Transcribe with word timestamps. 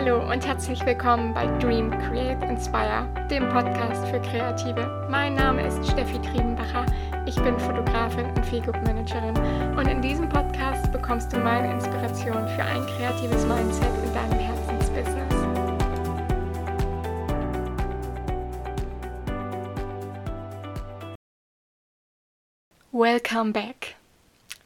Hallo 0.00 0.30
und 0.30 0.46
herzlich 0.46 0.86
willkommen 0.86 1.34
bei 1.34 1.48
Dream, 1.58 1.90
Create, 1.90 2.40
Inspire, 2.44 3.04
dem 3.28 3.48
Podcast 3.48 4.06
für 4.06 4.20
Kreative. 4.20 5.08
Mein 5.10 5.34
Name 5.34 5.66
ist 5.66 5.90
Steffi 5.90 6.20
Triebenbacher, 6.22 6.86
ich 7.26 7.34
bin 7.34 7.58
Fotografin 7.58 8.26
und 8.26 8.46
Feelgood 8.46 8.76
Managerin 8.86 9.36
und 9.76 9.88
in 9.88 10.00
diesem 10.00 10.28
Podcast 10.28 10.92
bekommst 10.92 11.32
du 11.32 11.40
meine 11.40 11.72
Inspiration 11.72 12.46
für 12.46 12.62
ein 12.62 12.86
kreatives 12.86 13.44
Mindset 13.44 13.88
in 14.04 14.14
deinem 14.14 14.38
Herzensbusiness. 14.38 15.34
Welcome 22.92 23.52
back. 23.52 23.87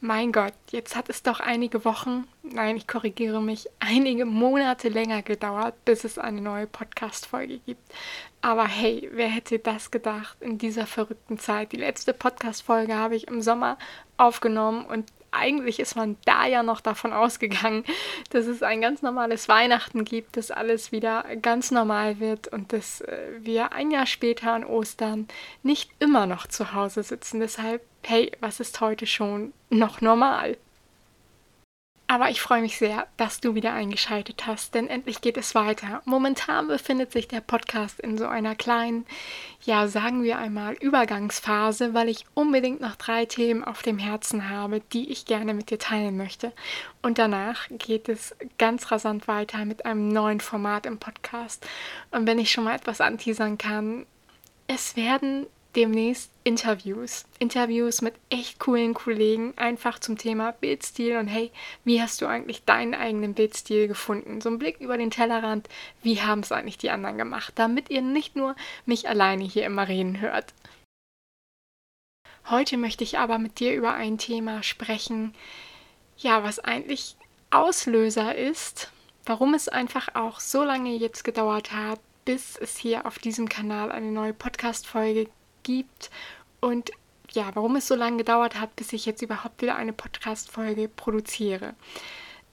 Mein 0.05 0.33
Gott, 0.33 0.51
jetzt 0.71 0.97
hat 0.97 1.07
es 1.07 1.23
doch 1.23 1.39
einige 1.39 1.85
Wochen, 1.85 2.27
nein, 2.41 2.75
ich 2.75 2.89
korrigiere 2.89 3.41
mich, 3.41 3.69
einige 3.79 4.25
Monate 4.25 4.89
länger 4.89 5.21
gedauert, 5.21 5.75
bis 5.85 6.03
es 6.03 6.17
eine 6.17 6.41
neue 6.41 6.67
Podcast-Folge 6.67 7.59
gibt. 7.59 7.81
Aber 8.41 8.67
hey, 8.67 9.09
wer 9.13 9.29
hätte 9.29 9.59
das 9.59 9.91
gedacht 9.91 10.35
in 10.41 10.57
dieser 10.57 10.87
verrückten 10.87 11.39
Zeit? 11.39 11.71
Die 11.71 11.77
letzte 11.77 12.13
Podcast-Folge 12.13 12.93
habe 12.93 13.15
ich 13.15 13.29
im 13.29 13.41
Sommer 13.41 13.77
aufgenommen 14.17 14.85
und 14.85 15.09
eigentlich 15.31 15.79
ist 15.79 15.95
man 15.95 16.17
da 16.25 16.47
ja 16.47 16.63
noch 16.63 16.81
davon 16.81 17.13
ausgegangen, 17.13 17.85
dass 18.31 18.45
es 18.45 18.61
ein 18.61 18.81
ganz 18.81 19.03
normales 19.03 19.47
Weihnachten 19.47 20.03
gibt, 20.03 20.35
dass 20.35 20.51
alles 20.51 20.91
wieder 20.91 21.23
ganz 21.41 21.71
normal 21.71 22.19
wird 22.19 22.49
und 22.49 22.73
dass 22.73 22.99
äh, 22.99 23.17
wir 23.39 23.71
ein 23.71 23.89
Jahr 23.89 24.05
später 24.05 24.51
an 24.51 24.65
Ostern 24.65 25.29
nicht 25.63 25.91
immer 25.99 26.25
noch 26.25 26.45
zu 26.45 26.73
Hause 26.73 27.03
sitzen. 27.03 27.39
Deshalb 27.39 27.81
hey, 28.03 28.31
was 28.39 28.59
ist 28.59 28.79
heute 28.81 29.07
schon 29.07 29.53
noch 29.69 30.01
normal? 30.01 30.57
Aber 32.13 32.29
ich 32.29 32.41
freue 32.41 32.61
mich 32.61 32.77
sehr, 32.77 33.07
dass 33.17 33.39
du 33.39 33.55
wieder 33.55 33.73
eingeschaltet 33.73 34.45
hast, 34.45 34.75
denn 34.75 34.87
endlich 34.87 35.21
geht 35.21 35.35
es 35.35 35.55
weiter. 35.55 36.03
Momentan 36.05 36.67
befindet 36.67 37.11
sich 37.11 37.27
der 37.27 37.41
Podcast 37.41 37.99
in 37.99 38.19
so 38.19 38.27
einer 38.27 38.53
kleinen, 38.53 39.07
ja, 39.63 39.87
sagen 39.87 40.21
wir 40.21 40.37
einmal, 40.37 40.73
Übergangsphase, 40.73 41.95
weil 41.95 42.09
ich 42.09 42.25
unbedingt 42.35 42.81
noch 42.81 42.97
drei 42.97 43.25
Themen 43.25 43.63
auf 43.63 43.81
dem 43.81 43.97
Herzen 43.97 44.49
habe, 44.49 44.81
die 44.91 45.11
ich 45.11 45.25
gerne 45.25 45.55
mit 45.55 45.71
dir 45.71 45.79
teilen 45.79 46.15
möchte. 46.15 46.51
Und 47.01 47.17
danach 47.17 47.67
geht 47.69 48.09
es 48.09 48.35
ganz 48.59 48.91
rasant 48.91 49.27
weiter 49.27 49.65
mit 49.65 49.85
einem 49.87 50.09
neuen 50.09 50.39
Format 50.39 50.85
im 50.85 50.99
Podcast. 50.99 51.65
Und 52.11 52.27
wenn 52.27 52.37
ich 52.37 52.51
schon 52.51 52.65
mal 52.65 52.75
etwas 52.75 53.01
anteasern 53.01 53.57
kann, 53.57 54.05
es 54.67 54.95
werden 54.95 55.47
demnächst 55.75 56.31
Interviews. 56.43 57.25
Interviews 57.39 58.01
mit 58.01 58.15
echt 58.29 58.59
coolen 58.59 58.93
Kollegen, 58.93 59.53
einfach 59.57 59.99
zum 59.99 60.17
Thema 60.17 60.51
Bildstil 60.51 61.17
und 61.17 61.27
hey, 61.27 61.51
wie 61.83 62.01
hast 62.01 62.21
du 62.21 62.27
eigentlich 62.27 62.63
deinen 62.65 62.93
eigenen 62.93 63.33
Bildstil 63.33 63.87
gefunden? 63.87 64.41
So 64.41 64.49
ein 64.49 64.59
Blick 64.59 64.79
über 64.79 64.97
den 64.97 65.11
Tellerrand, 65.11 65.69
wie 66.01 66.21
haben 66.21 66.41
es 66.41 66.51
eigentlich 66.51 66.77
die 66.77 66.89
anderen 66.89 67.17
gemacht, 67.17 67.53
damit 67.55 67.89
ihr 67.89 68.01
nicht 68.01 68.35
nur 68.35 68.55
mich 68.85 69.07
alleine 69.07 69.43
hier 69.43 69.65
immer 69.65 69.87
reden 69.87 70.21
hört. 70.21 70.53
Heute 72.49 72.77
möchte 72.77 73.03
ich 73.03 73.17
aber 73.17 73.37
mit 73.39 73.59
dir 73.59 73.73
über 73.73 73.93
ein 73.93 74.17
Thema 74.17 74.63
sprechen, 74.63 75.33
ja, 76.17 76.43
was 76.43 76.59
eigentlich 76.59 77.15
Auslöser 77.51 78.35
ist, 78.35 78.91
warum 79.25 79.53
es 79.53 79.69
einfach 79.69 80.15
auch 80.15 80.39
so 80.39 80.63
lange 80.63 80.95
jetzt 80.95 81.23
gedauert 81.23 81.71
hat, 81.71 81.99
bis 82.25 82.57
es 82.57 82.77
hier 82.77 83.05
auf 83.05 83.19
diesem 83.19 83.47
Kanal 83.47 83.91
eine 83.91 84.11
neue 84.11 84.33
Podcast-Folge 84.33 85.29
gibt 85.63 86.09
und 86.61 86.91
ja, 87.31 87.49
warum 87.55 87.75
es 87.75 87.87
so 87.87 87.95
lange 87.95 88.17
gedauert 88.17 88.59
hat, 88.59 88.75
bis 88.75 88.93
ich 88.93 89.05
jetzt 89.05 89.21
überhaupt 89.21 89.61
wieder 89.61 89.75
eine 89.75 89.93
Podcast-Folge 89.93 90.87
produziere. 90.87 91.73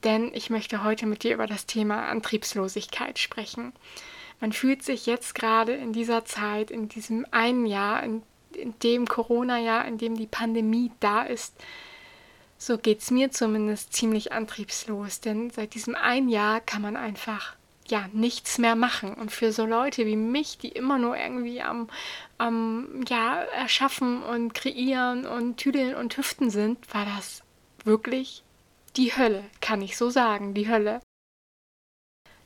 Denn 0.04 0.32
ich 0.32 0.48
möchte 0.48 0.82
heute 0.82 1.06
mit 1.06 1.22
dir 1.22 1.34
über 1.34 1.46
das 1.46 1.66
Thema 1.66 2.08
Antriebslosigkeit 2.08 3.18
sprechen. 3.18 3.72
Man 4.40 4.52
fühlt 4.52 4.82
sich 4.82 5.04
jetzt 5.04 5.34
gerade 5.34 5.72
in 5.74 5.92
dieser 5.92 6.24
Zeit, 6.24 6.70
in 6.70 6.88
diesem 6.88 7.26
einen 7.30 7.66
Jahr, 7.66 8.02
in, 8.02 8.22
in 8.54 8.74
dem 8.82 9.06
Corona-Jahr, 9.06 9.84
in 9.84 9.98
dem 9.98 10.16
die 10.16 10.26
Pandemie 10.26 10.90
da 11.00 11.22
ist, 11.22 11.54
so 12.56 12.78
geht 12.78 13.00
es 13.00 13.10
mir 13.10 13.30
zumindest 13.30 13.92
ziemlich 13.92 14.32
antriebslos. 14.32 15.20
Denn 15.20 15.50
seit 15.50 15.74
diesem 15.74 15.94
einen 15.94 16.28
Jahr 16.28 16.60
kann 16.60 16.82
man 16.82 16.96
einfach 16.96 17.56
ja 17.90 18.08
nichts 18.12 18.58
mehr 18.58 18.76
machen. 18.76 19.14
Und 19.14 19.30
für 19.30 19.52
so 19.52 19.66
Leute 19.66 20.06
wie 20.06 20.16
mich, 20.16 20.58
die 20.58 20.68
immer 20.68 20.98
nur 20.98 21.16
irgendwie 21.16 21.62
am, 21.62 21.88
am 22.38 23.04
ja, 23.08 23.42
erschaffen 23.42 24.22
und 24.22 24.54
kreieren 24.54 25.26
und 25.26 25.56
tüdeln 25.56 25.94
und 25.94 26.16
hüften 26.16 26.50
sind, 26.50 26.92
war 26.94 27.04
das 27.04 27.42
wirklich 27.84 28.42
die 28.96 29.16
Hölle, 29.16 29.44
kann 29.60 29.82
ich 29.82 29.96
so 29.96 30.10
sagen, 30.10 30.54
die 30.54 30.68
Hölle. 30.68 31.00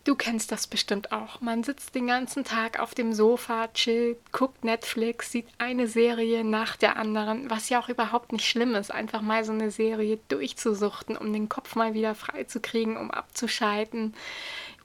Du 0.04 0.15
kennst 0.15 0.53
das 0.53 0.66
bestimmt 0.66 1.12
auch. 1.12 1.41
Man 1.41 1.65
sitzt 1.65 1.94
den 1.94 2.06
ganzen 2.06 2.44
Tag 2.44 2.78
auf 2.78 2.94
dem 2.94 3.15
Sofa, 3.15 3.69
chillt, 3.69 4.19
guckt 4.33 4.62
Netflix, 4.62 5.33
sieht 5.33 5.47
eine 5.56 5.88
Serie 5.88 6.44
nach 6.44 6.77
der 6.77 6.99
anderen, 6.99 7.49
was 7.49 7.71
ja 7.71 7.81
auch 7.81 7.88
überhaupt 7.88 8.31
nicht 8.33 8.47
schlimm 8.47 8.75
ist, 8.75 8.93
einfach 8.93 9.22
mal 9.22 9.44
so 9.47 9.53
eine 9.53 9.71
Serie 9.71 10.19
durchzusuchten, 10.28 11.16
um 11.16 11.33
den 11.33 11.49
Kopf 11.49 11.75
mal 11.75 11.94
wieder 11.94 12.15
frei 12.15 12.44
zu 12.44 12.60
kriegen, 12.60 12.99
um 12.99 13.10
abzuschalten. 13.10 14.15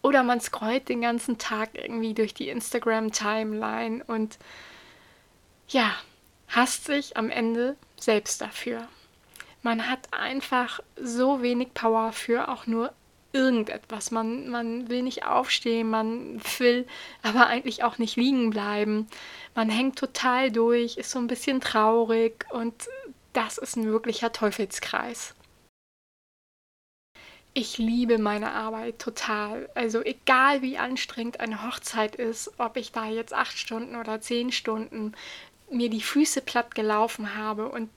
Oder 0.01 0.23
man 0.23 0.39
scrollt 0.39 0.89
den 0.89 1.01
ganzen 1.01 1.37
Tag 1.37 1.71
irgendwie 1.73 2.13
durch 2.13 2.33
die 2.33 2.49
Instagram-Timeline 2.49 4.03
und 4.05 4.39
ja, 5.67 5.93
hasst 6.47 6.85
sich 6.85 7.17
am 7.17 7.29
Ende 7.29 7.75
selbst 7.99 8.41
dafür. 8.41 8.87
Man 9.61 9.89
hat 9.89 10.13
einfach 10.13 10.79
so 10.95 11.41
wenig 11.41 11.73
Power 11.73 12.13
für 12.13 12.47
auch 12.47 12.65
nur 12.65 12.93
irgendetwas. 13.33 14.11
Man, 14.11 14.49
man 14.49 14.89
will 14.89 15.03
nicht 15.03 15.25
aufstehen, 15.25 15.89
man 15.89 16.41
will 16.57 16.87
aber 17.21 17.47
eigentlich 17.47 17.83
auch 17.83 17.97
nicht 17.97 18.15
liegen 18.15 18.49
bleiben. 18.49 19.07
Man 19.55 19.69
hängt 19.69 19.97
total 19.97 20.51
durch, 20.51 20.97
ist 20.97 21.11
so 21.11 21.19
ein 21.19 21.27
bisschen 21.27 21.61
traurig 21.61 22.45
und 22.49 22.87
das 23.33 23.57
ist 23.57 23.75
ein 23.75 23.85
wirklicher 23.85 24.31
Teufelskreis. 24.31 25.35
Ich 27.53 27.77
liebe 27.77 28.19
meine 28.19 28.51
Arbeit 28.51 28.99
total. 28.99 29.69
Also 29.73 30.01
egal 30.01 30.61
wie 30.61 30.77
anstrengend 30.77 31.39
eine 31.39 31.65
Hochzeit 31.67 32.15
ist, 32.15 32.51
ob 32.59 32.77
ich 32.77 32.91
da 32.91 33.05
jetzt 33.05 33.33
acht 33.33 33.57
Stunden 33.57 33.95
oder 33.95 34.21
zehn 34.21 34.51
Stunden 34.51 35.13
mir 35.71 35.89
die 35.89 36.01
Füße 36.01 36.41
platt 36.41 36.73
gelaufen 36.73 37.35
habe 37.35 37.69
und 37.69 37.89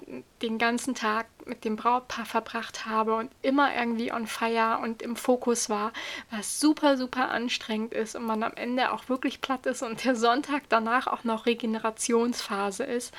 den 0.42 0.58
ganzen 0.58 0.94
Tag 0.94 1.26
mit 1.46 1.64
dem 1.64 1.76
Brautpaar 1.76 2.26
verbracht 2.26 2.86
habe 2.86 3.14
und 3.14 3.30
immer 3.40 3.74
irgendwie 3.74 4.12
on 4.12 4.26
fire 4.26 4.78
und 4.82 5.02
im 5.02 5.16
Fokus 5.16 5.70
war, 5.70 5.92
was 6.30 6.60
super, 6.60 6.96
super 6.96 7.30
anstrengend 7.30 7.94
ist 7.94 8.14
und 8.14 8.24
man 8.24 8.42
am 8.42 8.52
Ende 8.54 8.92
auch 8.92 9.08
wirklich 9.08 9.40
platt 9.40 9.66
ist 9.66 9.82
und 9.82 10.04
der 10.04 10.16
Sonntag 10.16 10.64
danach 10.69 11.06
auch 11.06 11.24
noch 11.24 11.46
Regenerationsphase 11.46 12.84
ist, 12.84 13.14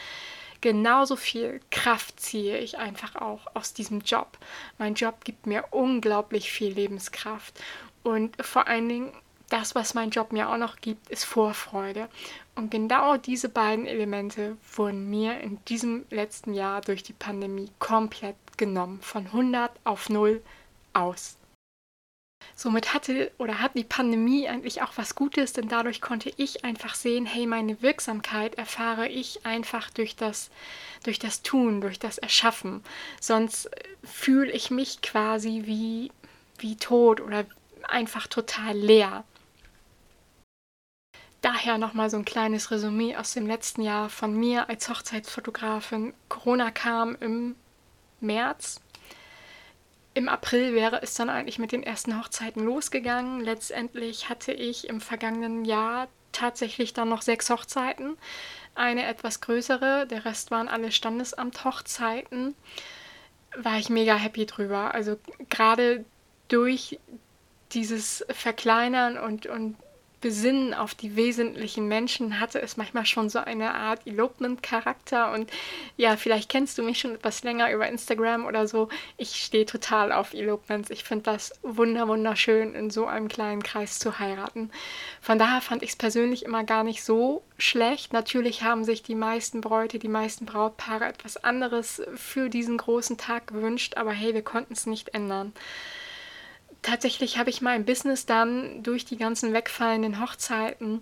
genauso 0.63 1.17
viel 1.17 1.59
Kraft 1.71 2.21
ziehe 2.21 2.57
ich 2.57 2.77
einfach 2.77 3.17
auch 3.17 3.47
aus 3.53 3.73
diesem 3.73 3.99
Job. 3.99 4.37
Mein 4.77 4.93
Job 4.93 5.25
gibt 5.25 5.45
mir 5.45 5.65
unglaublich 5.71 6.51
viel 6.53 6.71
Lebenskraft 6.71 7.61
und 8.01 8.41
vor 8.43 8.67
allen 8.67 8.87
Dingen 8.87 9.11
das, 9.49 9.75
was 9.75 9.93
mein 9.93 10.09
Job 10.09 10.31
mir 10.31 10.49
auch 10.49 10.57
noch 10.57 10.77
gibt, 10.77 11.09
ist 11.09 11.25
Vorfreude. 11.25 12.07
Und 12.55 12.71
genau 12.71 13.17
diese 13.17 13.49
beiden 13.49 13.85
Elemente 13.85 14.55
wurden 14.75 15.09
mir 15.09 15.41
in 15.41 15.63
diesem 15.65 16.05
letzten 16.09 16.53
Jahr 16.53 16.79
durch 16.79 17.03
die 17.03 17.11
Pandemie 17.11 17.69
komplett 17.77 18.37
genommen, 18.55 19.01
von 19.01 19.25
100 19.25 19.69
auf 19.83 20.09
0 20.09 20.41
aus. 20.93 21.35
Somit 22.55 22.93
hatte 22.93 23.31
oder 23.37 23.59
hat 23.59 23.75
die 23.75 23.83
Pandemie 23.83 24.47
eigentlich 24.47 24.81
auch 24.81 24.93
was 24.95 25.15
Gutes, 25.15 25.53
denn 25.53 25.69
dadurch 25.69 26.01
konnte 26.01 26.31
ich 26.37 26.63
einfach 26.63 26.95
sehen, 26.95 27.25
hey, 27.25 27.47
meine 27.47 27.81
Wirksamkeit 27.81 28.55
erfahre 28.55 29.07
ich 29.07 29.45
einfach 29.45 29.89
durch 29.89 30.15
das, 30.15 30.49
durch 31.03 31.19
das 31.19 31.41
Tun, 31.41 31.81
durch 31.81 31.99
das 31.99 32.17
Erschaffen. 32.17 32.83
Sonst 33.19 33.65
äh, 33.65 33.83
fühle 34.03 34.51
ich 34.51 34.71
mich 34.71 35.01
quasi 35.01 35.63
wie, 35.65 36.11
wie 36.59 36.75
tot 36.75 37.21
oder 37.21 37.45
einfach 37.83 38.27
total 38.27 38.77
leer. 38.77 39.23
Daher 41.41 41.77
nochmal 41.77 42.09
so 42.09 42.15
ein 42.15 42.23
kleines 42.23 42.71
Resümee 42.71 43.17
aus 43.17 43.33
dem 43.33 43.47
letzten 43.47 43.81
Jahr 43.81 44.09
von 44.09 44.33
mir 44.33 44.69
als 44.69 44.87
Hochzeitsfotografin. 44.87 46.13
Corona 46.29 46.71
kam 46.71 47.17
im 47.19 47.55
März 48.21 48.79
im 50.13 50.29
April 50.29 50.73
wäre 50.73 51.01
es 51.01 51.15
dann 51.15 51.29
eigentlich 51.29 51.59
mit 51.59 51.71
den 51.71 51.83
ersten 51.83 52.19
Hochzeiten 52.19 52.63
losgegangen. 52.63 53.41
Letztendlich 53.41 54.29
hatte 54.29 54.51
ich 54.51 54.87
im 54.87 55.01
vergangenen 55.01 55.65
Jahr 55.65 56.07
tatsächlich 56.31 56.93
dann 56.93 57.09
noch 57.09 57.21
sechs 57.21 57.49
Hochzeiten. 57.49 58.17
Eine 58.75 59.05
etwas 59.05 59.41
größere, 59.41 60.07
der 60.07 60.25
Rest 60.25 60.51
waren 60.51 60.67
alle 60.67 60.91
Standesamt-Hochzeiten. 60.91 62.55
War 63.55 63.77
ich 63.77 63.89
mega 63.89 64.15
happy 64.15 64.45
drüber. 64.45 64.93
Also 64.93 65.17
gerade 65.49 66.05
durch 66.47 66.99
dieses 67.71 68.25
Verkleinern 68.29 69.17
und, 69.17 69.47
und 69.47 69.77
besinnen 70.23 70.73
auf 70.73 70.95
die 70.95 71.17
wesentlichen 71.17 71.89
Menschen, 71.89 72.39
hatte 72.39 72.61
es 72.61 72.77
manchmal 72.77 73.05
schon 73.05 73.29
so 73.29 73.39
eine 73.39 73.73
Art 73.73 74.07
Elopement-Charakter. 74.07 75.33
Und 75.33 75.51
ja, 75.97 76.15
vielleicht 76.15 76.47
kennst 76.47 76.77
du 76.77 76.81
mich 76.81 76.97
schon 76.97 77.15
etwas 77.15 77.43
länger 77.43 77.69
über 77.73 77.89
Instagram 77.89 78.45
oder 78.45 78.65
so. 78.65 78.87
Ich 79.17 79.35
stehe 79.35 79.65
total 79.65 80.13
auf 80.13 80.33
Elopements. 80.33 80.89
Ich 80.91 81.03
finde 81.03 81.25
das 81.25 81.51
wunder 81.61 82.07
wunderschön, 82.07 82.73
in 82.73 82.89
so 82.89 83.05
einem 83.05 83.27
kleinen 83.27 83.63
Kreis 83.63 83.99
zu 83.99 84.17
heiraten. 84.17 84.71
Von 85.21 85.37
daher 85.37 85.59
fand 85.59 85.83
ich 85.83 85.89
es 85.89 85.95
persönlich 85.97 86.45
immer 86.45 86.63
gar 86.63 86.85
nicht 86.85 87.03
so 87.03 87.43
schlecht. 87.57 88.13
Natürlich 88.13 88.63
haben 88.63 88.85
sich 88.85 89.03
die 89.03 89.15
meisten 89.15 89.59
Bräute, 89.59 89.99
die 89.99 90.07
meisten 90.07 90.45
Brautpaare 90.45 91.03
etwas 91.03 91.35
anderes 91.35 92.01
für 92.15 92.49
diesen 92.49 92.77
großen 92.77 93.17
Tag 93.17 93.47
gewünscht, 93.47 93.97
aber 93.97 94.11
hey, 94.11 94.33
wir 94.33 94.41
konnten 94.41 94.71
es 94.71 94.85
nicht 94.85 95.13
ändern 95.13 95.51
tatsächlich 96.83 97.37
habe 97.37 97.49
ich 97.49 97.61
mein 97.61 97.85
Business 97.85 98.25
dann 98.25 98.83
durch 98.83 99.05
die 99.05 99.17
ganzen 99.17 99.53
wegfallenden 99.53 100.21
Hochzeiten 100.21 101.01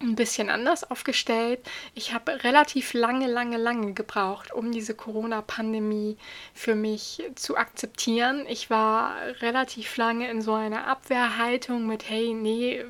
ein 0.00 0.14
bisschen 0.14 0.48
anders 0.48 0.88
aufgestellt. 0.90 1.60
Ich 1.94 2.12
habe 2.12 2.44
relativ 2.44 2.94
lange, 2.94 3.26
lange, 3.26 3.56
lange 3.56 3.94
gebraucht, 3.94 4.52
um 4.52 4.70
diese 4.70 4.94
Corona-Pandemie 4.94 6.16
für 6.54 6.74
mich 6.74 7.22
zu 7.34 7.56
akzeptieren. 7.56 8.46
Ich 8.48 8.70
war 8.70 9.16
relativ 9.40 9.96
lange 9.96 10.30
in 10.30 10.40
so 10.40 10.54
einer 10.54 10.86
Abwehrhaltung 10.86 11.86
mit, 11.86 12.08
hey, 12.08 12.32
nee, 12.32 12.84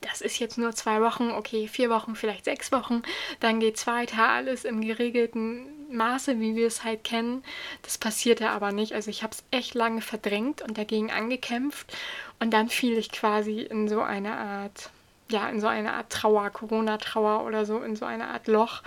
das 0.00 0.20
ist 0.20 0.38
jetzt 0.38 0.58
nur 0.58 0.72
zwei 0.72 1.00
Wochen, 1.00 1.30
okay, 1.30 1.68
vier 1.68 1.90
Wochen, 1.90 2.14
vielleicht 2.14 2.44
sechs 2.44 2.72
Wochen, 2.72 3.02
dann 3.40 3.60
geht 3.60 3.76
es 3.76 3.86
weiter, 3.86 4.28
alles 4.28 4.64
im 4.64 4.80
geregelten 4.82 5.66
Maße, 5.94 6.40
wie 6.40 6.56
wir 6.56 6.66
es 6.66 6.84
halt 6.84 7.04
kennen. 7.04 7.42
Das 7.82 7.98
passierte 7.98 8.50
aber 8.50 8.72
nicht. 8.72 8.92
Also 8.92 9.10
ich 9.10 9.22
habe 9.22 9.32
es 9.32 9.44
echt 9.50 9.74
lange 9.74 10.00
verdrängt 10.00 10.62
und 10.62 10.76
dagegen 10.76 11.10
angekämpft 11.10 11.92
und 12.40 12.50
dann 12.52 12.68
fiel 12.68 12.98
ich 12.98 13.10
quasi 13.10 13.60
in 13.60 13.88
so 13.88 14.02
eine 14.02 14.36
Art, 14.36 14.90
ja, 15.30 15.48
in 15.48 15.60
so 15.60 15.66
eine 15.66 15.94
Art 15.94 16.10
Trauer, 16.10 16.50
Corona-Trauer 16.50 17.44
oder 17.44 17.64
so, 17.64 17.80
in 17.80 17.96
so 17.96 18.04
eine 18.04 18.28
Art 18.28 18.46
Loch 18.46 18.82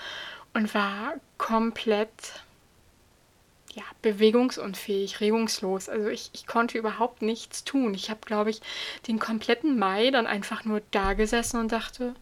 und 0.53 0.73
war 0.73 1.15
komplett 1.37 2.41
ja, 3.77 3.83
bewegungsunfähig, 4.01 5.21
regungslos. 5.21 5.87
Also 5.87 6.07
ich, 6.07 6.31
ich 6.33 6.47
konnte 6.47 6.79
überhaupt 6.79 7.21
nichts 7.21 7.63
tun. 7.63 7.93
Ich 7.93 8.09
habe, 8.09 8.21
glaube 8.25 8.49
ich, 8.49 8.61
den 9.07 9.19
kompletten 9.19 9.77
Mai 9.77 10.09
dann 10.09 10.25
einfach 10.25 10.65
nur 10.65 10.81
da 10.89 11.13
gesessen 11.13 11.59
und 11.59 11.71
dachte, 11.71 12.15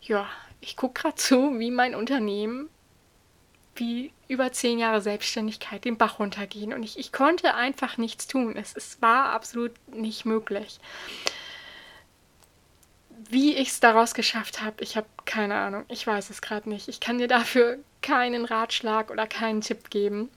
ja, 0.00 0.26
ich 0.62 0.76
gucke 0.76 1.02
gerade 1.02 1.16
zu, 1.16 1.58
wie 1.58 1.70
mein 1.70 1.94
Unternehmen, 1.94 2.70
wie 3.76 4.12
über 4.28 4.52
zehn 4.52 4.78
Jahre 4.78 5.00
Selbstständigkeit 5.00 5.84
den 5.84 5.96
Bach 5.96 6.18
runtergehen. 6.18 6.72
Und 6.72 6.82
ich, 6.82 6.98
ich 6.98 7.12
konnte 7.12 7.54
einfach 7.54 7.98
nichts 7.98 8.26
tun. 8.26 8.56
Es, 8.56 8.74
es 8.76 9.00
war 9.02 9.30
absolut 9.30 9.72
nicht 9.88 10.24
möglich. 10.24 10.78
Wie 13.30 13.54
ich 13.54 13.68
es 13.68 13.80
daraus 13.80 14.14
geschafft 14.14 14.62
habe, 14.62 14.82
ich 14.82 14.96
habe 14.96 15.06
keine 15.24 15.56
Ahnung. 15.56 15.84
Ich 15.88 16.06
weiß 16.06 16.30
es 16.30 16.42
gerade 16.42 16.68
nicht. 16.68 16.88
Ich 16.88 17.00
kann 17.00 17.18
dir 17.18 17.28
dafür 17.28 17.78
keinen 18.02 18.44
Ratschlag 18.44 19.10
oder 19.10 19.26
keinen 19.26 19.60
Tipp 19.60 19.90
geben. 19.90 20.30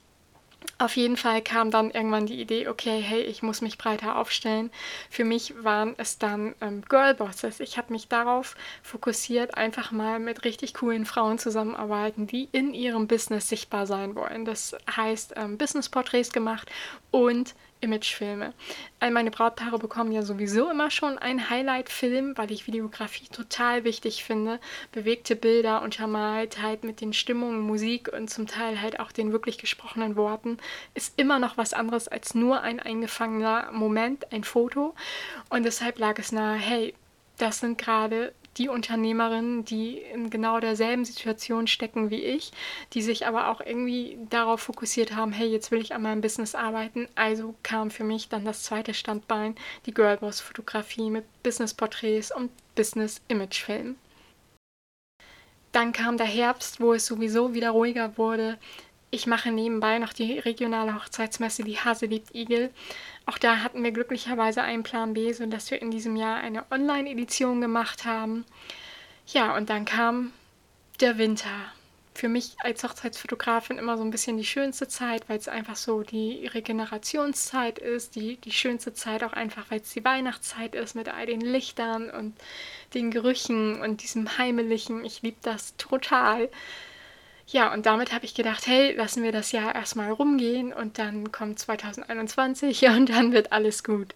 Auf 0.80 0.96
jeden 0.96 1.16
Fall 1.16 1.42
kam 1.42 1.72
dann 1.72 1.90
irgendwann 1.90 2.26
die 2.26 2.40
Idee, 2.40 2.68
okay, 2.68 3.00
hey, 3.00 3.20
ich 3.22 3.42
muss 3.42 3.60
mich 3.62 3.78
breiter 3.78 4.16
aufstellen. 4.16 4.70
Für 5.10 5.24
mich 5.24 5.54
waren 5.64 5.94
es 5.98 6.18
dann 6.18 6.54
ähm, 6.60 6.82
Girlbosses. 6.88 7.58
Ich 7.58 7.78
habe 7.78 7.92
mich 7.92 8.06
darauf 8.06 8.54
fokussiert, 8.82 9.56
einfach 9.56 9.90
mal 9.90 10.20
mit 10.20 10.44
richtig 10.44 10.74
coolen 10.74 11.04
Frauen 11.04 11.38
zusammenarbeiten, 11.38 12.28
die 12.28 12.48
in 12.52 12.74
ihrem 12.74 13.08
Business 13.08 13.48
sichtbar 13.48 13.88
sein 13.88 14.14
wollen. 14.14 14.44
Das 14.44 14.76
heißt, 14.94 15.34
ähm, 15.36 15.58
Business-Porträts 15.58 16.32
gemacht 16.32 16.70
und 17.10 17.54
Imagefilme. 17.80 18.54
All 19.00 19.10
meine 19.10 19.30
Brautpaare 19.30 19.78
bekommen 19.78 20.12
ja 20.12 20.22
sowieso 20.22 20.70
immer 20.70 20.90
schon 20.90 21.18
einen 21.18 21.48
Highlight-Film, 21.48 22.36
weil 22.36 22.50
ich 22.50 22.66
Videografie 22.66 23.28
total 23.28 23.84
wichtig 23.84 24.24
finde. 24.24 24.60
Bewegte 24.92 25.36
Bilder 25.36 25.82
untermalt 25.82 26.60
halt 26.62 26.84
mit 26.84 27.00
den 27.00 27.12
Stimmungen, 27.12 27.60
Musik 27.60 28.12
und 28.12 28.28
zum 28.28 28.46
Teil 28.46 28.80
halt 28.80 29.00
auch 29.00 29.12
den 29.12 29.32
wirklich 29.32 29.58
gesprochenen 29.58 30.16
Worten 30.16 30.58
ist 30.94 31.18
immer 31.18 31.38
noch 31.38 31.56
was 31.56 31.72
anderes 31.72 32.08
als 32.08 32.34
nur 32.34 32.62
ein 32.62 32.80
eingefangener 32.80 33.70
Moment, 33.72 34.32
ein 34.32 34.44
Foto. 34.44 34.94
Und 35.48 35.64
deshalb 35.64 35.98
lag 35.98 36.18
es 36.18 36.32
nahe, 36.32 36.58
hey, 36.58 36.94
das 37.38 37.60
sind 37.60 37.78
gerade 37.78 38.34
die 38.58 38.68
Unternehmerinnen, 38.68 39.64
die 39.64 39.98
in 39.98 40.30
genau 40.30 40.60
derselben 40.60 41.04
Situation 41.04 41.66
stecken 41.66 42.10
wie 42.10 42.22
ich, 42.22 42.50
die 42.92 43.02
sich 43.02 43.26
aber 43.26 43.48
auch 43.48 43.60
irgendwie 43.60 44.18
darauf 44.28 44.60
fokussiert 44.60 45.14
haben, 45.14 45.32
hey, 45.32 45.48
jetzt 45.48 45.70
will 45.70 45.80
ich 45.80 45.94
an 45.94 46.02
meinem 46.02 46.20
Business 46.20 46.54
arbeiten. 46.54 47.08
Also 47.14 47.54
kam 47.62 47.90
für 47.90 48.04
mich 48.04 48.28
dann 48.28 48.44
das 48.44 48.64
zweite 48.64 48.94
Standbein, 48.94 49.54
die 49.86 49.94
Girlboss-Fotografie 49.94 51.10
mit 51.10 51.24
Business-Porträts 51.42 52.34
und 52.34 52.50
Business-Image-Filmen. 52.74 53.96
Dann 55.72 55.92
kam 55.92 56.16
der 56.16 56.26
Herbst, 56.26 56.80
wo 56.80 56.94
es 56.94 57.06
sowieso 57.06 57.54
wieder 57.54 57.70
ruhiger 57.70 58.16
wurde. 58.16 58.58
Ich 59.10 59.26
mache 59.26 59.50
nebenbei 59.50 59.98
noch 59.98 60.12
die 60.12 60.38
regionale 60.38 60.94
Hochzeitsmesse, 60.94 61.64
die 61.64 61.78
Hase 61.78 62.06
liebt 62.06 62.34
Igel. 62.34 62.70
Auch 63.24 63.38
da 63.38 63.58
hatten 63.58 63.82
wir 63.82 63.90
glücklicherweise 63.90 64.62
einen 64.62 64.82
Plan 64.82 65.14
B, 65.14 65.32
sodass 65.32 65.70
wir 65.70 65.80
in 65.80 65.90
diesem 65.90 66.14
Jahr 66.14 66.36
eine 66.36 66.64
Online-Edition 66.70 67.60
gemacht 67.62 68.04
haben. 68.04 68.44
Ja, 69.26 69.56
und 69.56 69.70
dann 69.70 69.86
kam 69.86 70.32
der 71.00 71.16
Winter. 71.16 71.72
Für 72.14 72.28
mich 72.28 72.56
als 72.58 72.82
Hochzeitsfotografin 72.82 73.78
immer 73.78 73.96
so 73.96 74.02
ein 74.02 74.10
bisschen 74.10 74.36
die 74.36 74.44
schönste 74.44 74.88
Zeit, 74.88 75.28
weil 75.28 75.38
es 75.38 75.48
einfach 75.48 75.76
so 75.76 76.02
die 76.02 76.46
Regenerationszeit 76.46 77.78
ist, 77.78 78.16
die, 78.16 78.36
die 78.36 78.50
schönste 78.50 78.92
Zeit 78.92 79.22
auch 79.22 79.32
einfach, 79.32 79.70
weil 79.70 79.80
es 79.80 79.92
die 79.92 80.04
Weihnachtszeit 80.04 80.74
ist 80.74 80.96
mit 80.96 81.08
all 81.08 81.26
den 81.26 81.40
Lichtern 81.40 82.10
und 82.10 82.36
den 82.92 83.10
Gerüchen 83.10 83.80
und 83.80 84.02
diesem 84.02 84.36
Heimlichen. 84.36 85.04
Ich 85.04 85.22
liebe 85.22 85.38
das 85.42 85.76
total. 85.76 86.50
Ja, 87.50 87.72
und 87.72 87.86
damit 87.86 88.12
habe 88.12 88.26
ich 88.26 88.34
gedacht, 88.34 88.66
hey, 88.66 88.92
lassen 88.92 89.22
wir 89.22 89.32
das 89.32 89.52
Jahr 89.52 89.74
erstmal 89.74 90.12
rumgehen 90.12 90.72
und 90.74 90.98
dann 90.98 91.32
kommt 91.32 91.58
2021 91.58 92.82
und 92.88 93.08
dann 93.08 93.32
wird 93.32 93.52
alles 93.52 93.82
gut. 93.82 94.14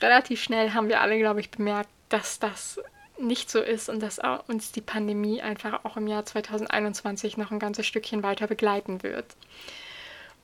Relativ 0.00 0.42
schnell 0.42 0.72
haben 0.72 0.88
wir 0.88 1.00
alle, 1.00 1.18
glaube 1.18 1.40
ich, 1.40 1.50
bemerkt, 1.50 1.90
dass 2.08 2.38
das 2.38 2.80
nicht 3.18 3.50
so 3.50 3.60
ist 3.60 3.90
und 3.90 4.00
dass 4.00 4.20
uns 4.48 4.72
die 4.72 4.80
Pandemie 4.80 5.42
einfach 5.42 5.84
auch 5.84 5.96
im 5.98 6.06
Jahr 6.06 6.24
2021 6.24 7.36
noch 7.36 7.50
ein 7.50 7.58
ganzes 7.58 7.86
Stückchen 7.86 8.22
weiter 8.22 8.46
begleiten 8.46 9.02
wird. 9.02 9.26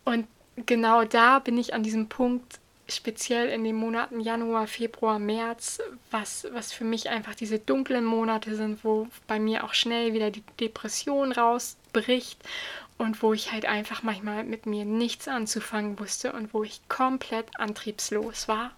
Und 0.05 0.29
genau 0.67 1.05
da 1.05 1.39
bin 1.39 1.57
ich 1.57 1.73
an 1.73 1.83
diesem 1.83 2.09
Punkt, 2.09 2.61
speziell 2.89 3.49
in 3.49 3.65
den 3.65 3.77
Monaten 3.77 4.21
Januar, 4.21 4.67
Februar, 4.67 5.19
März, 5.19 5.81
was, 6.11 6.47
was 6.53 6.73
für 6.73 6.85
mich 6.85 7.11
einfach 7.11 7.35
diese 7.35 7.59
dunklen 7.59 8.05
Monate 8.05 8.55
sind, 8.57 8.83
wo 8.85 9.09
bei 9.27 9.39
mir 9.39 9.65
auch 9.65 9.75
schnell 9.75 10.15
wieder 10.15 10.31
die 10.31 10.45
Depression 10.61 11.33
rausbricht 11.33 12.39
und 12.97 13.23
wo 13.23 13.33
ich 13.33 13.53
halt 13.53 13.67
einfach 13.67 14.03
manchmal 14.03 14.45
mit 14.45 14.67
mir 14.67 14.85
nichts 14.85 15.29
anzufangen 15.29 15.99
wusste 15.99 16.33
und 16.33 16.53
wo 16.55 16.65
ich 16.65 16.81
komplett 16.89 17.59
antriebslos 17.59 18.49
war. 18.49 18.73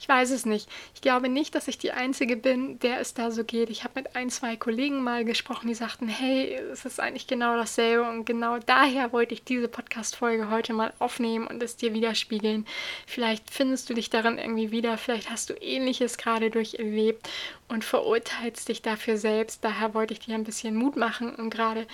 Ich 0.00 0.08
weiß 0.08 0.30
es 0.30 0.46
nicht. 0.46 0.66
Ich 0.94 1.02
glaube 1.02 1.28
nicht, 1.28 1.54
dass 1.54 1.68
ich 1.68 1.76
die 1.76 1.92
Einzige 1.92 2.34
bin, 2.34 2.78
der 2.78 3.00
es 3.00 3.12
da 3.12 3.30
so 3.30 3.44
geht. 3.44 3.68
Ich 3.68 3.84
habe 3.84 4.00
mit 4.00 4.16
ein, 4.16 4.30
zwei 4.30 4.56
Kollegen 4.56 5.02
mal 5.02 5.26
gesprochen, 5.26 5.68
die 5.68 5.74
sagten, 5.74 6.08
hey, 6.08 6.54
es 6.72 6.86
ist 6.86 6.98
eigentlich 6.98 7.26
genau 7.26 7.54
dasselbe 7.54 8.08
und 8.08 8.24
genau 8.24 8.58
daher 8.60 9.12
wollte 9.12 9.34
ich 9.34 9.44
diese 9.44 9.68
Podcast-Folge 9.68 10.50
heute 10.50 10.72
mal 10.72 10.94
aufnehmen 11.00 11.46
und 11.46 11.62
es 11.62 11.76
dir 11.76 11.92
widerspiegeln. 11.92 12.66
Vielleicht 13.06 13.50
findest 13.50 13.90
du 13.90 13.94
dich 13.94 14.08
darin 14.08 14.38
irgendwie 14.38 14.70
wieder, 14.70 14.96
vielleicht 14.96 15.28
hast 15.28 15.50
du 15.50 15.54
Ähnliches 15.54 16.16
gerade 16.16 16.48
durcherlebt 16.48 17.28
und 17.68 17.84
verurteilst 17.84 18.70
dich 18.70 18.80
dafür 18.80 19.18
selbst. 19.18 19.62
Daher 19.62 19.92
wollte 19.92 20.14
ich 20.14 20.20
dir 20.20 20.34
ein 20.34 20.44
bisschen 20.44 20.76
Mut 20.76 20.96
machen 20.96 21.34
und 21.34 21.50
gerade 21.50 21.86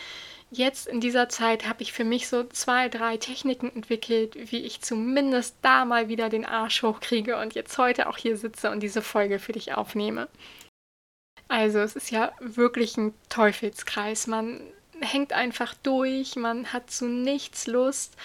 jetzt 0.50 0.86
in 0.86 1.00
dieser 1.00 1.28
Zeit 1.28 1.66
habe 1.68 1.82
ich 1.82 1.92
für 1.92 2.04
mich 2.04 2.28
so 2.28 2.44
zwei, 2.44 2.88
drei 2.88 3.16
Techniken 3.16 3.70
entwickelt, 3.74 4.36
wie 4.50 4.64
ich 4.64 4.80
zumindest 4.80 5.56
da 5.62 5.84
mal 5.84 6.08
wieder 6.08 6.28
den 6.28 6.44
Arsch 6.44 6.82
hochkriege 6.82 7.36
und 7.36 7.54
jetzt 7.54 7.76
heute 7.78 8.08
auch 8.08 8.16
hier 8.16 8.36
sitze 8.36 8.70
und 8.70 8.80
diese 8.80 9.02
Folge 9.02 9.38
für 9.38 9.52
dich 9.52 9.74
aufnehme. 9.74 10.28
Also 11.48 11.78
es 11.78 11.94
ist 11.96 12.10
ja 12.10 12.32
wirklich 12.40 12.96
ein 12.96 13.14
Teufelskreis. 13.28 14.26
Man 14.26 14.60
hängt 15.00 15.32
einfach 15.32 15.74
durch, 15.82 16.36
man 16.36 16.72
hat 16.72 16.90
zu 16.90 17.06
nichts 17.06 17.66
Lust 17.66 18.16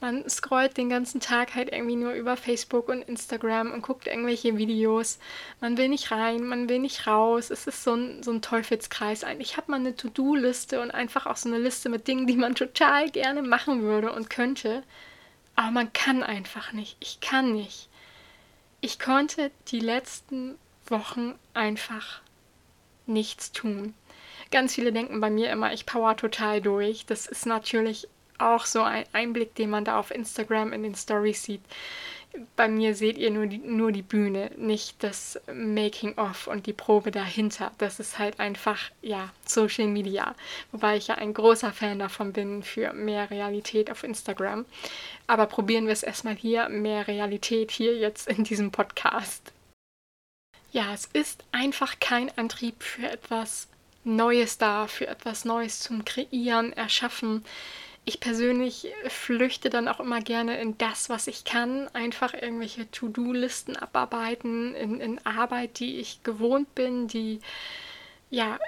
man 0.00 0.28
scrollt 0.28 0.76
den 0.76 0.90
ganzen 0.90 1.20
Tag 1.20 1.54
halt 1.54 1.72
irgendwie 1.72 1.96
nur 1.96 2.12
über 2.12 2.36
Facebook 2.36 2.88
und 2.88 3.02
Instagram 3.02 3.72
und 3.72 3.80
guckt 3.80 4.06
irgendwelche 4.06 4.58
Videos. 4.58 5.18
Man 5.60 5.78
will 5.78 5.88
nicht 5.88 6.10
rein, 6.10 6.46
man 6.46 6.68
will 6.68 6.80
nicht 6.80 7.06
raus. 7.06 7.50
Es 7.50 7.66
ist 7.66 7.82
so 7.82 7.94
ein, 7.94 8.22
so 8.22 8.30
ein 8.30 8.42
Teufelskreis. 8.42 9.24
Eigentlich 9.24 9.56
hat 9.56 9.68
man 9.68 9.80
eine 9.80 9.96
To-Do-Liste 9.96 10.80
und 10.82 10.90
einfach 10.90 11.26
auch 11.26 11.36
so 11.36 11.48
eine 11.48 11.58
Liste 11.58 11.88
mit 11.88 12.06
Dingen, 12.08 12.26
die 12.26 12.36
man 12.36 12.54
total 12.54 13.10
gerne 13.10 13.42
machen 13.42 13.82
würde 13.82 14.12
und 14.12 14.28
könnte. 14.28 14.82
Aber 15.54 15.70
man 15.70 15.92
kann 15.94 16.22
einfach 16.22 16.72
nicht. 16.72 16.96
Ich 17.00 17.20
kann 17.20 17.52
nicht. 17.52 17.88
Ich 18.82 18.98
konnte 18.98 19.50
die 19.68 19.80
letzten 19.80 20.58
Wochen 20.88 21.34
einfach 21.54 22.20
nichts 23.06 23.50
tun. 23.52 23.94
Ganz 24.50 24.74
viele 24.74 24.92
denken 24.92 25.20
bei 25.20 25.30
mir 25.30 25.50
immer, 25.50 25.72
ich 25.72 25.86
power 25.86 26.16
total 26.16 26.60
durch. 26.60 27.06
Das 27.06 27.26
ist 27.26 27.46
natürlich 27.46 28.08
auch 28.38 28.66
so 28.66 28.82
ein 28.82 29.04
Einblick, 29.12 29.54
den 29.54 29.70
man 29.70 29.84
da 29.84 29.98
auf 29.98 30.10
Instagram 30.10 30.72
in 30.72 30.82
den 30.82 30.94
Stories 30.94 31.42
sieht. 31.42 31.62
Bei 32.54 32.68
mir 32.68 32.94
seht 32.94 33.16
ihr 33.16 33.30
nur 33.30 33.46
die, 33.46 33.58
nur 33.58 33.92
die 33.92 34.02
Bühne, 34.02 34.50
nicht 34.58 35.02
das 35.02 35.40
Making-of 35.52 36.48
und 36.48 36.66
die 36.66 36.74
Probe 36.74 37.10
dahinter. 37.10 37.72
Das 37.78 37.98
ist 37.98 38.18
halt 38.18 38.40
einfach, 38.40 38.90
ja, 39.00 39.32
Social 39.46 39.86
Media. 39.86 40.34
Wobei 40.70 40.98
ich 40.98 41.06
ja 41.06 41.14
ein 41.14 41.32
großer 41.32 41.72
Fan 41.72 41.98
davon 41.98 42.34
bin 42.34 42.62
für 42.62 42.92
mehr 42.92 43.30
Realität 43.30 43.90
auf 43.90 44.04
Instagram. 44.04 44.66
Aber 45.26 45.46
probieren 45.46 45.86
wir 45.86 45.94
es 45.94 46.02
erstmal 46.02 46.36
hier, 46.36 46.68
mehr 46.68 47.08
Realität 47.08 47.70
hier 47.70 47.96
jetzt 47.96 48.28
in 48.28 48.44
diesem 48.44 48.70
Podcast. 48.70 49.52
Ja, 50.72 50.92
es 50.92 51.06
ist 51.06 51.42
einfach 51.52 52.00
kein 52.00 52.36
Antrieb 52.36 52.82
für 52.82 53.08
etwas 53.08 53.68
Neues 54.06 54.58
da, 54.58 54.86
für 54.86 55.06
etwas 55.06 55.44
Neues 55.44 55.80
zum 55.80 56.04
Kreieren, 56.04 56.72
Erschaffen 56.72 57.44
ich 58.08 58.20
persönlich 58.20 58.86
flüchte 59.08 59.68
dann 59.68 59.88
auch 59.88 59.98
immer 59.98 60.20
gerne 60.20 60.60
in 60.60 60.78
das, 60.78 61.10
was 61.10 61.26
ich 61.26 61.44
kann. 61.44 61.88
Einfach 61.88 62.34
irgendwelche 62.34 62.88
To-Do-Listen 62.88 63.76
abarbeiten, 63.76 64.76
in, 64.76 65.00
in 65.00 65.26
Arbeit, 65.26 65.80
die 65.80 65.98
ich 65.98 66.22
gewohnt 66.22 66.72
bin, 66.76 67.08
die 67.08 67.40
ja 68.30 68.60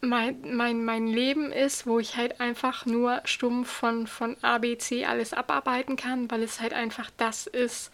mein, 0.00 0.56
mein, 0.56 0.86
mein 0.86 1.06
Leben 1.06 1.52
ist, 1.52 1.86
wo 1.86 1.98
ich 1.98 2.16
halt 2.16 2.40
einfach 2.40 2.86
nur 2.86 3.20
stumpf 3.24 3.70
von, 3.70 4.06
von 4.06 4.38
A, 4.40 4.58
alles 5.06 5.34
abarbeiten 5.34 5.96
kann, 5.96 6.30
weil 6.30 6.42
es 6.42 6.58
halt 6.58 6.72
einfach 6.72 7.10
das 7.18 7.46
ist, 7.46 7.92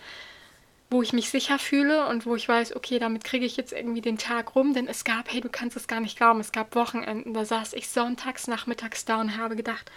wo 0.91 1.03
ich 1.03 1.13
mich 1.13 1.29
sicher 1.29 1.59
fühle 1.59 2.07
und 2.07 2.25
wo 2.25 2.35
ich 2.35 2.49
weiß, 2.49 2.75
okay, 2.75 2.99
damit 2.99 3.25
kriege 3.25 3.45
ich 3.45 3.57
jetzt 3.57 3.73
irgendwie 3.73 4.01
den 4.01 4.17
Tag 4.17 4.55
rum, 4.55 4.73
denn 4.73 4.89
es 4.89 5.05
gab, 5.05 5.31
hey, 5.31 5.41
du 5.41 5.51
kannst 5.51 5.77
es 5.77 5.87
gar 5.87 6.01
nicht 6.01 6.17
glauben, 6.17 6.41
es 6.41 6.53
gab 6.53 6.75
Wochenenden, 6.75 7.35
da 7.35 7.45
saß 7.45 7.75
ich 7.75 7.89
sonntags 7.89 8.47
nachmittags 8.47 9.05
da 9.05 9.21
und 9.21 9.37
habe 9.37 9.55
gedacht, 9.55 9.91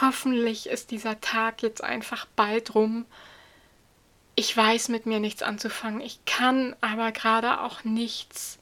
hoffentlich 0.00 0.68
ist 0.68 0.90
dieser 0.90 1.20
Tag 1.20 1.62
jetzt 1.62 1.82
einfach 1.82 2.26
bald 2.36 2.74
rum. 2.74 3.06
Ich 4.34 4.54
weiß 4.54 4.90
mit 4.90 5.06
mir 5.06 5.18
nichts 5.18 5.42
anzufangen. 5.42 6.00
Ich 6.00 6.24
kann 6.26 6.76
aber 6.80 7.10
gerade 7.10 7.60
auch 7.62 7.82
nichts 7.84 8.58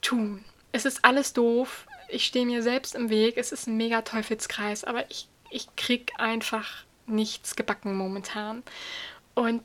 tun. 0.00 0.44
Es 0.70 0.84
ist 0.84 1.04
alles 1.04 1.32
doof. 1.32 1.86
Ich 2.08 2.24
stehe 2.24 2.46
mir 2.46 2.62
selbst 2.62 2.94
im 2.94 3.10
Weg. 3.10 3.36
Es 3.36 3.50
ist 3.50 3.66
ein 3.66 3.76
mega 3.76 4.02
Teufelskreis, 4.02 4.84
aber 4.84 5.10
ich, 5.10 5.26
ich 5.50 5.74
krieg 5.74 6.12
einfach 6.18 6.84
nichts 7.06 7.56
gebacken 7.56 7.96
momentan. 7.96 8.62
Und 9.34 9.62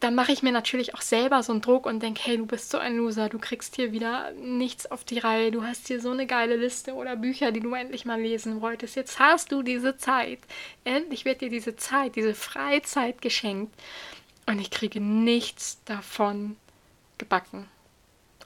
dann 0.00 0.14
mache 0.14 0.32
ich 0.32 0.42
mir 0.42 0.50
natürlich 0.50 0.94
auch 0.94 1.02
selber 1.02 1.42
so 1.42 1.52
einen 1.52 1.60
Druck 1.60 1.84
und 1.84 2.02
denke, 2.02 2.22
hey, 2.24 2.38
du 2.38 2.46
bist 2.46 2.70
so 2.70 2.78
ein 2.78 2.96
Loser, 2.96 3.28
du 3.28 3.38
kriegst 3.38 3.76
hier 3.76 3.92
wieder 3.92 4.32
nichts 4.32 4.90
auf 4.90 5.04
die 5.04 5.18
Reihe, 5.18 5.50
du 5.50 5.62
hast 5.62 5.88
hier 5.88 6.00
so 6.00 6.10
eine 6.10 6.26
geile 6.26 6.56
Liste 6.56 6.94
oder 6.94 7.16
Bücher, 7.16 7.52
die 7.52 7.60
du 7.60 7.74
endlich 7.74 8.06
mal 8.06 8.18
lesen 8.18 8.62
wolltest. 8.62 8.96
Jetzt 8.96 9.18
hast 9.18 9.52
du 9.52 9.62
diese 9.62 9.98
Zeit. 9.98 10.38
Endlich 10.84 11.26
wird 11.26 11.42
dir 11.42 11.50
diese 11.50 11.76
Zeit, 11.76 12.16
diese 12.16 12.34
Freizeit 12.34 13.20
geschenkt. 13.20 13.74
Und 14.46 14.58
ich 14.58 14.70
kriege 14.70 15.00
nichts 15.00 15.78
davon 15.84 16.56
gebacken. 17.18 17.68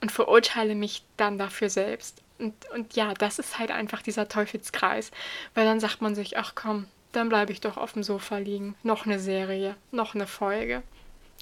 Und 0.01 0.11
verurteile 0.11 0.75
mich 0.75 1.03
dann 1.15 1.37
dafür 1.37 1.69
selbst. 1.69 2.21
Und, 2.37 2.53
und 2.73 2.97
ja, 2.97 3.13
das 3.13 3.39
ist 3.39 3.57
halt 3.57 3.71
einfach 3.71 4.01
dieser 4.01 4.27
Teufelskreis. 4.27 5.11
Weil 5.53 5.63
dann 5.63 5.79
sagt 5.79 6.01
man 6.01 6.15
sich, 6.15 6.37
ach 6.37 6.53
komm, 6.53 6.87
dann 7.13 7.29
bleibe 7.29 7.53
ich 7.53 7.61
doch 7.61 7.77
auf 7.77 7.93
dem 7.93 8.03
Sofa 8.03 8.39
liegen. 8.39 8.75
Noch 8.83 9.05
eine 9.05 9.19
Serie, 9.19 9.77
noch 9.91 10.15
eine 10.15 10.27
Folge. 10.27 10.83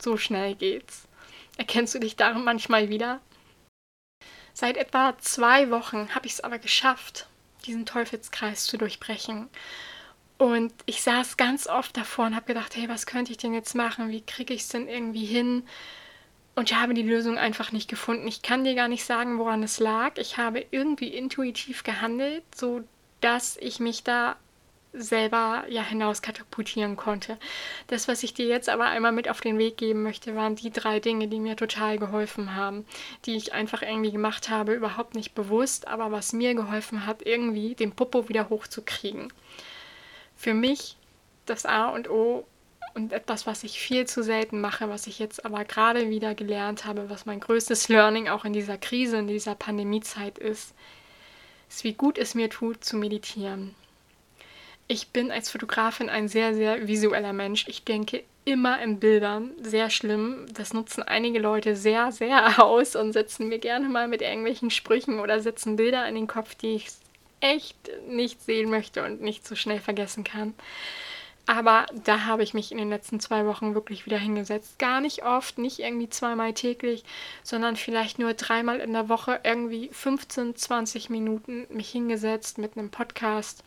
So 0.01 0.17
schnell 0.17 0.55
geht's. 0.55 1.07
Erkennst 1.57 1.93
du 1.93 1.99
dich 1.99 2.15
darin 2.15 2.43
manchmal 2.43 2.89
wieder? 2.89 3.21
Seit 4.53 4.77
etwa 4.77 5.17
zwei 5.19 5.71
Wochen 5.71 6.13
habe 6.13 6.27
ich 6.27 6.33
es 6.33 6.41
aber 6.41 6.59
geschafft, 6.59 7.27
diesen 7.65 7.85
Teufelskreis 7.85 8.65
zu 8.65 8.77
durchbrechen. 8.77 9.49
Und 10.37 10.73
ich 10.85 11.01
saß 11.01 11.37
ganz 11.37 11.67
oft 11.67 11.95
davor 11.95 12.25
und 12.25 12.35
habe 12.35 12.47
gedacht, 12.47 12.75
hey, 12.75 12.89
was 12.89 13.05
könnte 13.05 13.31
ich 13.31 13.37
denn 13.37 13.53
jetzt 13.53 13.75
machen? 13.75 14.09
Wie 14.09 14.21
kriege 14.21 14.53
ich 14.53 14.61
es 14.61 14.67
denn 14.69 14.87
irgendwie 14.87 15.25
hin? 15.25 15.63
Und 16.55 16.69
ich 16.69 16.77
habe 16.77 16.93
die 16.93 17.01
Lösung 17.01 17.37
einfach 17.37 17.71
nicht 17.71 17.89
gefunden. 17.89 18.27
Ich 18.27 18.41
kann 18.41 18.63
dir 18.63 18.75
gar 18.75 18.87
nicht 18.87 19.05
sagen, 19.05 19.39
woran 19.39 19.63
es 19.63 19.79
lag. 19.79 20.17
Ich 20.17 20.37
habe 20.37 20.65
irgendwie 20.69 21.07
intuitiv 21.07 21.83
gehandelt, 21.83 22.43
so 22.55 22.83
dass 23.21 23.57
ich 23.57 23.79
mich 23.79 24.03
da 24.03 24.35
selber 24.93 25.65
ja 25.69 25.81
hinaus 25.81 26.21
katapultieren 26.21 26.95
konnte. 26.95 27.37
Das, 27.87 28.07
was 28.07 28.23
ich 28.23 28.33
dir 28.33 28.45
jetzt 28.45 28.69
aber 28.69 28.85
einmal 28.85 29.11
mit 29.11 29.29
auf 29.29 29.41
den 29.41 29.57
Weg 29.57 29.77
geben 29.77 30.03
möchte, 30.03 30.35
waren 30.35 30.55
die 30.55 30.71
drei 30.71 30.99
Dinge, 30.99 31.27
die 31.27 31.39
mir 31.39 31.55
total 31.55 31.97
geholfen 31.97 32.55
haben, 32.55 32.85
die 33.25 33.35
ich 33.35 33.53
einfach 33.53 33.81
irgendwie 33.81 34.11
gemacht 34.11 34.49
habe, 34.49 34.73
überhaupt 34.73 35.15
nicht 35.15 35.33
bewusst, 35.33 35.87
aber 35.87 36.11
was 36.11 36.33
mir 36.33 36.53
geholfen 36.53 37.05
hat, 37.05 37.25
irgendwie 37.25 37.75
den 37.75 37.91
Popo 37.91 38.29
wieder 38.29 38.49
hochzukriegen. 38.49 39.33
Für 40.35 40.53
mich 40.53 40.97
das 41.45 41.65
A 41.65 41.89
und 41.89 42.09
O 42.09 42.45
und 42.93 43.11
etwas, 43.11 43.47
was 43.47 43.63
ich 43.63 43.79
viel 43.79 44.05
zu 44.05 44.23
selten 44.23 44.61
mache, 44.61 44.89
was 44.89 45.07
ich 45.07 45.17
jetzt 45.17 45.45
aber 45.45 45.65
gerade 45.65 46.09
wieder 46.09 46.35
gelernt 46.35 46.85
habe, 46.85 47.09
was 47.09 47.25
mein 47.25 47.39
größtes 47.39 47.89
Learning 47.89 48.27
auch 48.27 48.45
in 48.45 48.53
dieser 48.53 48.77
Krise, 48.77 49.17
in 49.17 49.27
dieser 49.27 49.55
Pandemiezeit 49.55 50.37
ist, 50.37 50.73
ist, 51.69 51.83
wie 51.83 51.93
gut 51.93 52.19
es 52.19 52.35
mir 52.35 52.49
tut, 52.49 52.83
zu 52.83 52.97
meditieren. 52.97 53.73
Ich 54.87 55.09
bin 55.09 55.31
als 55.31 55.49
Fotografin 55.49 56.09
ein 56.09 56.27
sehr, 56.27 56.53
sehr 56.53 56.87
visueller 56.87 57.33
Mensch. 57.33 57.67
Ich 57.67 57.83
denke 57.83 58.23
immer 58.45 58.81
in 58.81 58.99
Bildern. 58.99 59.51
Sehr 59.61 59.89
schlimm. 59.89 60.45
Das 60.53 60.73
nutzen 60.73 61.03
einige 61.03 61.39
Leute 61.39 61.75
sehr, 61.75 62.11
sehr 62.11 62.63
aus 62.63 62.95
und 62.95 63.13
setzen 63.13 63.47
mir 63.47 63.59
gerne 63.59 63.87
mal 63.87 64.07
mit 64.07 64.21
irgendwelchen 64.21 64.69
Sprüchen 64.69 65.19
oder 65.19 65.39
setzen 65.39 65.77
Bilder 65.77 66.07
in 66.07 66.15
den 66.15 66.27
Kopf, 66.27 66.55
die 66.55 66.75
ich 66.75 66.89
echt 67.39 67.77
nicht 68.07 68.41
sehen 68.41 68.69
möchte 68.69 69.03
und 69.03 69.21
nicht 69.21 69.47
so 69.47 69.55
schnell 69.55 69.79
vergessen 69.79 70.23
kann. 70.23 70.53
Aber 71.45 71.85
da 72.05 72.23
habe 72.23 72.43
ich 72.43 72.53
mich 72.53 72.71
in 72.71 72.77
den 72.77 72.89
letzten 72.89 73.19
zwei 73.19 73.45
Wochen 73.45 73.75
wirklich 73.75 74.05
wieder 74.05 74.17
hingesetzt. 74.17 74.79
Gar 74.79 75.01
nicht 75.01 75.25
oft, 75.25 75.57
nicht 75.57 75.79
irgendwie 75.79 76.09
zweimal 76.09 76.53
täglich, 76.53 77.03
sondern 77.43 77.75
vielleicht 77.75 78.17
nur 78.17 78.33
dreimal 78.33 78.79
in 78.79 78.93
der 78.93 79.09
Woche 79.09 79.41
irgendwie 79.43 79.89
15, 79.91 80.55
20 80.55 81.09
Minuten 81.09 81.67
mich 81.69 81.89
hingesetzt 81.89 82.59
mit 82.59 82.77
einem 82.77 82.91
Podcast 82.91 83.63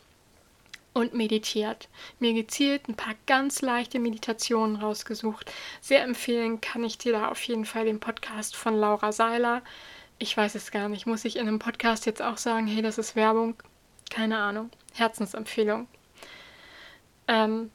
und 0.97 1.13
meditiert. 1.13 1.87
Mir 2.19 2.33
gezielt 2.33 2.89
ein 2.89 2.95
paar 2.95 3.13
ganz 3.27 3.61
leichte 3.61 3.99
Meditationen 3.99 4.77
rausgesucht. 4.77 5.51
Sehr 5.79 6.03
empfehlen 6.03 6.59
kann 6.59 6.83
ich 6.83 6.97
dir 6.97 7.13
da 7.13 7.29
auf 7.29 7.41
jeden 7.43 7.65
Fall 7.65 7.85
den 7.85 7.99
Podcast 7.99 8.55
von 8.55 8.75
Laura 8.75 9.11
Seiler. 9.11 9.61
Ich 10.17 10.35
weiß 10.35 10.55
es 10.55 10.71
gar 10.71 10.89
nicht. 10.89 11.05
Muss 11.05 11.25
ich 11.25 11.35
in 11.35 11.47
einem 11.47 11.59
Podcast 11.59 12.05
jetzt 12.07 12.21
auch 12.21 12.37
sagen, 12.37 12.65
hey, 12.65 12.81
das 12.81 12.97
ist 12.97 13.15
Werbung? 13.15 13.55
Keine 14.09 14.39
Ahnung. 14.39 14.71
Herzensempfehlung. 14.95 15.87
Ähm, 17.27 17.69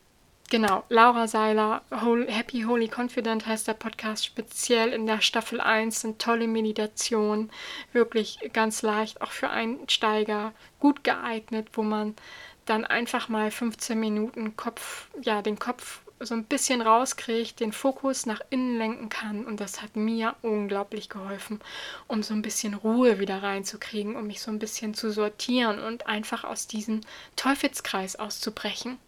genau, 0.51 0.83
Laura 0.89 1.29
Seiler, 1.29 1.83
Happy 2.27 2.63
Holy 2.63 2.89
Confident 2.89 3.47
heißt 3.47 3.69
der 3.69 3.75
Podcast. 3.75 4.25
Speziell 4.25 4.93
in 4.93 5.07
der 5.07 5.21
Staffel 5.21 5.61
1 5.61 6.01
sind 6.01 6.21
tolle 6.21 6.49
Meditationen. 6.49 7.51
Wirklich 7.93 8.39
ganz 8.53 8.83
leicht, 8.83 9.21
auch 9.23 9.31
für 9.31 9.51
Einsteiger 9.51 10.53
gut 10.81 11.05
geeignet, 11.05 11.69
wo 11.75 11.83
man 11.83 12.17
dann 12.65 12.85
einfach 12.85 13.29
mal 13.29 13.51
15 13.51 13.99
Minuten 13.99 14.57
Kopf, 14.57 15.09
ja, 15.21 15.43
den 15.43 15.59
Kopf 15.59 16.03
so 16.25 16.35
ein 16.35 16.45
bisschen 16.45 16.81
rauskriegt, 16.81 17.61
den 17.61 17.73
Fokus 17.73 18.27
nach 18.27 18.41
innen 18.51 18.79
lenken 18.79 19.09
kann. 19.09 19.45
Und 19.45 19.61
das 19.61 19.83
hat 19.83 19.97
mir 19.97 20.37
unglaublich 20.43 21.09
geholfen, 21.09 21.61
um 22.07 22.23
so 22.23 22.35
ein 22.35 22.43
bisschen 22.43 22.75
Ruhe 22.75 23.19
wieder 23.19 23.43
reinzukriegen, 23.43 24.17
um 24.17 24.27
mich 24.27 24.41
so 24.41 24.51
ein 24.51 24.59
bisschen 24.59 24.95
zu 24.95 25.11
sortieren 25.11 25.81
und 25.81 26.07
einfach 26.07 26.45
aus 26.45 26.67
diesem 26.67 27.01
Teufelskreis 27.37 28.17
auszubrechen. 28.17 28.99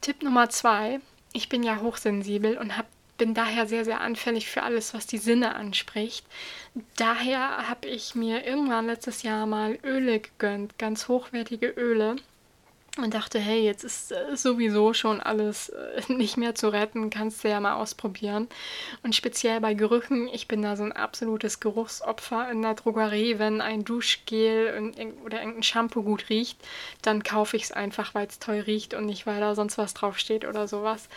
Tipp 0.00 0.22
Nummer 0.22 0.48
zwei. 0.50 1.00
Ich 1.32 1.48
bin 1.48 1.62
ja 1.62 1.80
hochsensibel 1.80 2.56
und 2.56 2.76
hab, 2.76 2.86
bin 3.18 3.34
daher 3.34 3.66
sehr, 3.66 3.84
sehr 3.84 4.00
anfällig 4.00 4.48
für 4.48 4.62
alles, 4.62 4.94
was 4.94 5.06
die 5.06 5.18
Sinne 5.18 5.54
anspricht. 5.54 6.24
Daher 6.96 7.68
habe 7.68 7.88
ich 7.88 8.14
mir 8.14 8.46
irgendwann 8.46 8.86
letztes 8.86 9.22
Jahr 9.22 9.46
mal 9.46 9.78
Öle 9.84 10.20
gegönnt, 10.20 10.78
ganz 10.78 11.08
hochwertige 11.08 11.68
Öle 11.68 12.16
und 12.98 13.14
dachte, 13.14 13.38
hey, 13.38 13.62
jetzt 13.62 13.84
ist 13.84 14.12
äh, 14.12 14.36
sowieso 14.36 14.92
schon 14.92 15.20
alles 15.20 15.68
äh, 15.68 16.02
nicht 16.12 16.36
mehr 16.36 16.54
zu 16.54 16.68
retten, 16.68 17.10
kannst 17.10 17.44
du 17.44 17.48
ja 17.48 17.60
mal 17.60 17.74
ausprobieren. 17.74 18.48
Und 19.02 19.14
speziell 19.14 19.60
bei 19.60 19.74
Gerüchen, 19.74 20.28
ich 20.28 20.48
bin 20.48 20.62
da 20.62 20.76
so 20.76 20.82
ein 20.82 20.92
absolutes 20.92 21.60
Geruchsopfer 21.60 22.50
in 22.50 22.62
der 22.62 22.74
Drogerie. 22.74 23.38
Wenn 23.38 23.60
ein 23.60 23.84
Duschgel 23.84 24.92
oder 25.24 25.38
irgendein 25.38 25.62
Shampoo 25.62 26.02
gut 26.02 26.28
riecht, 26.28 26.58
dann 27.02 27.22
kaufe 27.22 27.56
ich 27.56 27.64
es 27.64 27.72
einfach, 27.72 28.14
weil 28.14 28.26
es 28.26 28.38
toll 28.38 28.60
riecht 28.60 28.94
und 28.94 29.06
nicht, 29.06 29.26
weil 29.26 29.40
da 29.40 29.54
sonst 29.54 29.78
was 29.78 29.94
draufsteht 29.94 30.44
oder 30.44 30.66
sowas. 30.68 31.08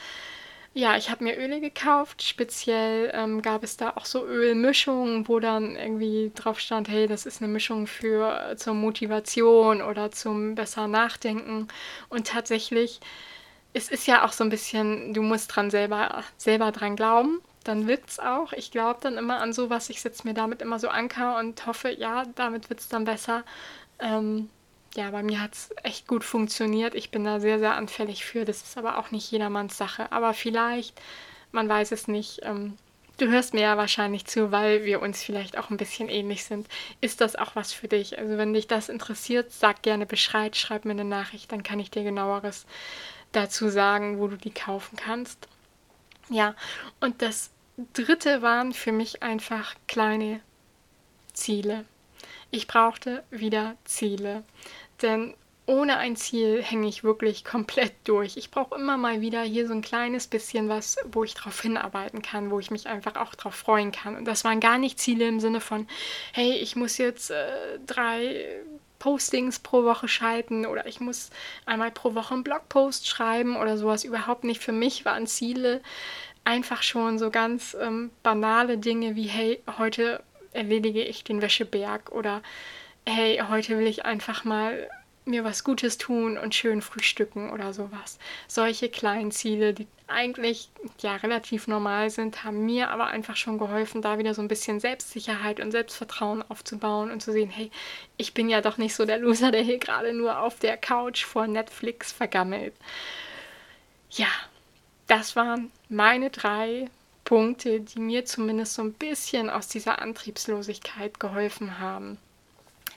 Ja, 0.74 0.96
ich 0.96 1.10
habe 1.10 1.24
mir 1.25 1.38
Öle 1.38 1.60
gekauft. 1.60 2.24
Speziell 2.24 3.12
ähm, 3.13 3.42
gab 3.42 3.62
es 3.63 3.75
da 3.75 3.92
auch 3.98 4.06
so 4.06 4.25
Ölmischungen, 4.25 5.28
wo 5.28 5.40
dann 5.42 5.75
irgendwie 5.75 6.32
drauf 6.34 6.60
stand, 6.62 6.88
hey, 6.88 7.08
das 7.08 7.25
ist 7.25 7.42
eine 7.42 7.51
Mischung 7.51 7.88
für 7.88 8.51
äh, 8.51 8.56
zur 8.56 8.74
Motivation 8.74 9.82
oder 9.82 10.12
zum 10.12 10.56
besser 10.56 10.88
Nachdenken. 10.88 11.68
Und 12.08 12.28
tatsächlich, 12.28 13.01
es 13.74 13.90
ist 13.92 14.08
ja 14.08 14.25
auch 14.25 14.34
so 14.34 14.44
ein 14.46 14.50
bisschen, 14.51 15.13
du 15.13 15.22
musst 15.24 15.56
dran 15.56 15.72
selber, 15.72 16.24
selber 16.38 16.72
dran 16.72 16.96
glauben. 16.96 17.42
Dann 17.66 17.88
wirkt 17.88 18.10
es 18.12 18.20
auch. 18.20 18.54
Ich 18.54 18.72
glaube 18.72 19.00
dann 19.04 19.18
immer 19.18 19.40
an 19.42 19.54
sowas. 19.54 19.90
Ich 19.90 20.01
setze 20.01 20.28
mir 20.28 20.34
damit 20.36 20.62
immer 20.62 20.80
so 20.80 20.90
Anker 20.90 21.40
und 21.40 21.66
hoffe, 21.68 21.92
ja, 21.92 22.25
damit 22.36 22.70
wird 22.70 22.80
es 22.82 22.90
dann 22.90 23.06
besser. 23.06 23.44
Ähm, 24.00 24.50
ja, 24.95 25.10
bei 25.12 25.24
mir 25.24 25.41
hat 25.41 25.53
es 25.53 25.69
echt 25.83 26.07
gut 26.07 26.24
funktioniert. 26.24 26.95
Ich 26.95 27.12
bin 27.12 27.24
da 27.24 27.39
sehr, 27.39 27.60
sehr 27.60 27.75
anfällig 27.75 28.25
für. 28.25 28.45
Das 28.45 28.62
ist 28.62 28.77
aber 28.77 28.98
auch 28.98 29.12
nicht 29.12 29.31
jedermanns 29.31 29.77
Sache. 29.77 30.12
Aber 30.12 30.33
vielleicht, 30.33 31.00
man 31.51 31.69
weiß 31.69 31.91
es 31.91 32.07
nicht. 32.07 32.41
Ähm, 32.43 32.77
du 33.17 33.29
hörst 33.29 33.53
mir 33.53 33.62
ja 33.62 33.77
wahrscheinlich 33.77 34.25
zu, 34.25 34.51
weil 34.51 34.83
wir 34.83 35.01
uns 35.01 35.24
vielleicht 35.24 35.57
auch 35.57 35.69
ein 35.69 35.77
bisschen 35.77 36.10
ähnlich 36.10 36.43
sind. 36.43 36.67
Ist 37.00 37.21
das 37.21 37.36
auch 37.36 37.55
was 37.55 37.71
für 37.71 37.88
dich? 37.88 38.19
Also 38.19 38.38
wenn 38.38 38.53
dich 38.53 38.67
das 38.67 38.89
interessiert, 38.89 39.51
sag 39.51 39.81
gerne 39.81 40.05
Bescheid, 40.05 40.57
schreib 40.57 40.83
mir 40.83 40.91
eine 40.91 41.05
Nachricht, 41.05 41.51
dann 41.51 41.63
kann 41.63 41.79
ich 41.79 41.91
dir 41.91 42.03
genaueres 42.03 42.65
dazu 43.31 43.69
sagen, 43.69 44.19
wo 44.19 44.27
du 44.27 44.38
die 44.38 44.51
kaufen 44.51 44.98
kannst. 44.98 45.48
Ja, 46.29 46.55
und 47.00 47.21
das 47.21 47.51
dritte 47.93 48.41
waren 48.41 48.74
für 48.74 48.91
mich 48.91 49.24
einfach 49.24 49.75
kleine 49.88 50.41
Ziele. 51.33 51.86
Ich 52.51 52.67
brauchte 52.67 53.24
wieder 53.31 53.75
Ziele. 53.86 54.43
Denn 55.01 55.34
ohne 55.65 55.98
ein 55.98 56.17
Ziel 56.17 56.62
hänge 56.62 56.88
ich 56.88 57.03
wirklich 57.03 57.46
komplett 57.46 57.93
durch. 58.03 58.36
Ich 58.36 58.51
brauche 58.51 58.75
immer 58.75 58.98
mal 58.98 59.22
wieder 59.22 59.41
hier 59.41 59.67
so 59.67 59.74
ein 59.74 59.81
kleines 59.81 60.27
bisschen 60.27 60.67
was, 60.67 60.98
wo 61.12 61.24
ich 61.24 61.34
drauf 61.34 61.62
hinarbeiten 61.62 62.22
kann, 62.22 62.51
wo 62.51 62.60
ich 62.60 62.72
mich 62.72 62.88
einfach 62.88 63.15
auch 63.15 63.36
drauf 63.36 63.55
freuen 63.55 63.91
kann. 63.91 64.17
Und 64.17 64.25
das 64.25 64.43
waren 64.43 64.60
gar 64.60 64.77
nicht 64.77 65.00
Ziele 65.00 65.27
im 65.27 65.39
Sinne 65.39 65.62
von, 65.62 65.88
hey, 66.34 66.53
ich 66.53 66.75
muss 66.75 66.98
jetzt 66.98 67.31
äh, 67.31 67.79
drei 67.86 68.46
Postings 69.00 69.60
pro 69.60 69.84
Woche 69.84 70.08
schalten 70.08 70.65
oder 70.65 70.88
ich 70.88 71.00
muss 71.00 71.29
einmal 71.65 71.91
pro 71.91 72.15
Woche 72.15 72.34
einen 72.34 72.43
Blogpost 72.43 73.08
schreiben 73.08 73.55
oder 73.55 73.77
sowas. 73.77 74.03
Überhaupt 74.03 74.43
nicht. 74.43 74.62
Für 74.62 74.74
mich 74.74 75.05
waren 75.05 75.25
Ziele 75.25 75.81
einfach 76.43 76.84
schon 76.84 77.17
so 77.17 77.29
ganz 77.29 77.77
ähm, 77.79 78.10
banale 78.24 78.77
Dinge 78.77 79.15
wie, 79.15 79.27
hey, 79.27 79.62
heute 79.77 80.22
erledige 80.51 81.03
ich 81.03 81.24
den 81.24 81.41
Wäscheberg 81.41 82.12
oder 82.12 82.41
hey, 83.08 83.41
heute 83.50 83.77
will 83.77 83.88
ich 83.88 84.05
einfach 84.05 84.43
mal 84.43 84.88
mir 85.25 85.43
was 85.43 85.63
Gutes 85.63 85.98
tun 85.98 86.38
und 86.38 86.55
schön 86.55 86.81
frühstücken 86.81 87.51
oder 87.51 87.74
sowas. 87.74 88.17
Solche 88.48 88.89
kleinen 88.89 89.31
Ziele, 89.31 89.74
die 89.74 89.88
eigentlich 90.08 90.70
ja 91.00 91.15
relativ 91.15 91.67
normal 91.67 92.10
sind, 92.10 92.43
haben 92.43 92.65
mir 92.65 92.89
aber 92.89 93.08
einfach 93.08 93.36
schon 93.36 93.58
geholfen, 93.58 94.01
da 94.01 94.17
wieder 94.17 94.34
so 94.34 94.41
ein 94.41 94.48
bisschen 94.48 94.79
Selbstsicherheit 94.79 95.60
und 95.60 95.72
Selbstvertrauen 95.72 96.43
aufzubauen 96.50 97.12
und 97.12 97.22
zu 97.22 97.31
sehen, 97.31 97.50
hey, 97.50 97.72
ich 98.17 98.34
bin 98.34 98.50
ja 98.50 98.62
doch 98.62 98.77
nicht 98.77 98.96
so 98.96 99.05
der 99.05 99.20
Loser, 99.20 99.51
der 99.51 99.62
hier 99.62 99.77
gerade 99.77 100.13
nur 100.13 100.39
auf 100.39 100.60
der 100.60 100.77
Couch 100.77 101.24
vor 101.24 101.48
Netflix 101.48 102.12
vergammelt. 102.12 102.74
Ja, 104.10 104.27
das 105.08 105.36
waren 105.36 105.72
meine 105.88 106.29
drei 106.29 106.89
Punkte, 107.31 107.79
die 107.79 108.01
mir 108.01 108.25
zumindest 108.25 108.73
so 108.73 108.81
ein 108.81 108.91
bisschen 108.91 109.50
aus 109.50 109.69
dieser 109.69 110.01
Antriebslosigkeit 110.01 111.17
geholfen 111.17 111.79
haben. 111.79 112.17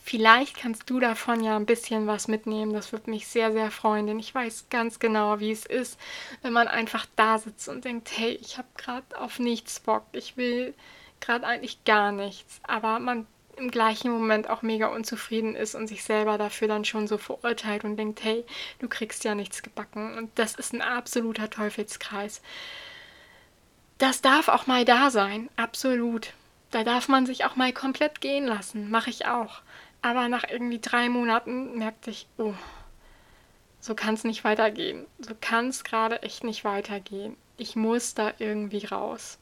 Vielleicht 0.03 0.57
kannst 0.57 0.91
du 0.91 0.99
davon 0.99 1.45
ja 1.45 1.55
ein 1.55 1.67
bisschen 1.67 2.09
was 2.09 2.27
mitnehmen. 2.27 2.73
Das 2.73 2.91
würde 2.91 3.11
mich 3.11 3.29
sehr, 3.29 3.53
sehr 3.53 3.71
freuen, 3.71 4.09
denn 4.09 4.19
ich 4.19 4.35
weiß 4.35 4.67
ganz 4.71 4.99
genau, 4.99 5.39
wie 5.39 5.53
es 5.53 5.65
ist, 5.65 6.01
wenn 6.43 6.53
man 6.53 6.67
einfach 6.67 7.07
da 7.15 7.39
sitzt 7.39 7.69
und 7.69 7.85
denkt, 7.85 8.11
hey, 8.19 8.37
ich 8.43 8.59
habe 8.59 8.67
gerade 8.77 9.07
auf 9.17 9.39
nichts 9.39 9.79
Bock. 9.79 10.03
Ich 10.11 10.37
will 10.37 10.75
gerade 11.21 11.47
eigentlich 11.47 11.85
gar 11.85 12.11
nichts. 12.11 12.59
Aber 12.65 12.99
man 12.99 13.29
im 13.57 13.71
gleichen 13.71 14.11
Moment 14.11 14.51
auch 14.51 14.63
mega 14.63 14.89
unzufrieden 14.89 15.55
ist 15.55 15.77
und 15.77 15.87
sich 15.87 16.03
selber 16.03 16.39
dafür 16.39 16.67
dann 16.67 16.85
schon 16.85 17.07
so 17.07 17.19
verurteilt 17.19 17.85
und 17.85 17.97
denkt, 17.97 18.25
hey, 18.25 18.45
du 18.81 18.89
kriegst 18.89 19.23
ja 19.23 19.37
nichts 19.37 19.63
gebacken. 19.63 20.19
Und 20.19 20.33
das 20.35 20.57
ist 20.57 20.75
ein 20.75 20.83
absoluter 20.83 21.51
Teufelskreis. 21.51 22.43
Das 23.99 24.21
darf 24.21 24.49
auch 24.49 24.67
mal 24.67 24.85
da 24.85 25.11
sein, 25.11 25.49
absolut. 25.57 26.33
Da 26.71 26.83
darf 26.83 27.09
man 27.09 27.27
sich 27.27 27.45
auch 27.45 27.57
mal 27.57 27.73
komplett 27.73 28.21
gehen 28.21 28.47
lassen, 28.47 28.91
mache 28.91 29.11
ich 29.11 29.27
auch. 29.27 29.63
Aber 30.03 30.29
nach 30.29 30.45
irgendwie 30.49 30.81
drei 30.81 31.09
Monaten 31.09 31.79
merkte 31.79 32.11
ich, 32.11 32.27
oh, 32.37 32.55
so 33.81 33.95
kann 33.95 34.15
es 34.15 34.25
nicht 34.25 34.45
weitergehen. 34.45 35.07
So 35.19 35.35
kann 35.41 35.69
es 35.69 35.85
gerade 35.85 36.23
echt 36.23 36.43
nicht 36.43 36.65
weitergehen. 36.65 37.37
Ich 37.57 37.77
muss 37.77 38.15
da 38.15 38.33
irgendwie 38.39 38.87
raus. 38.87 39.39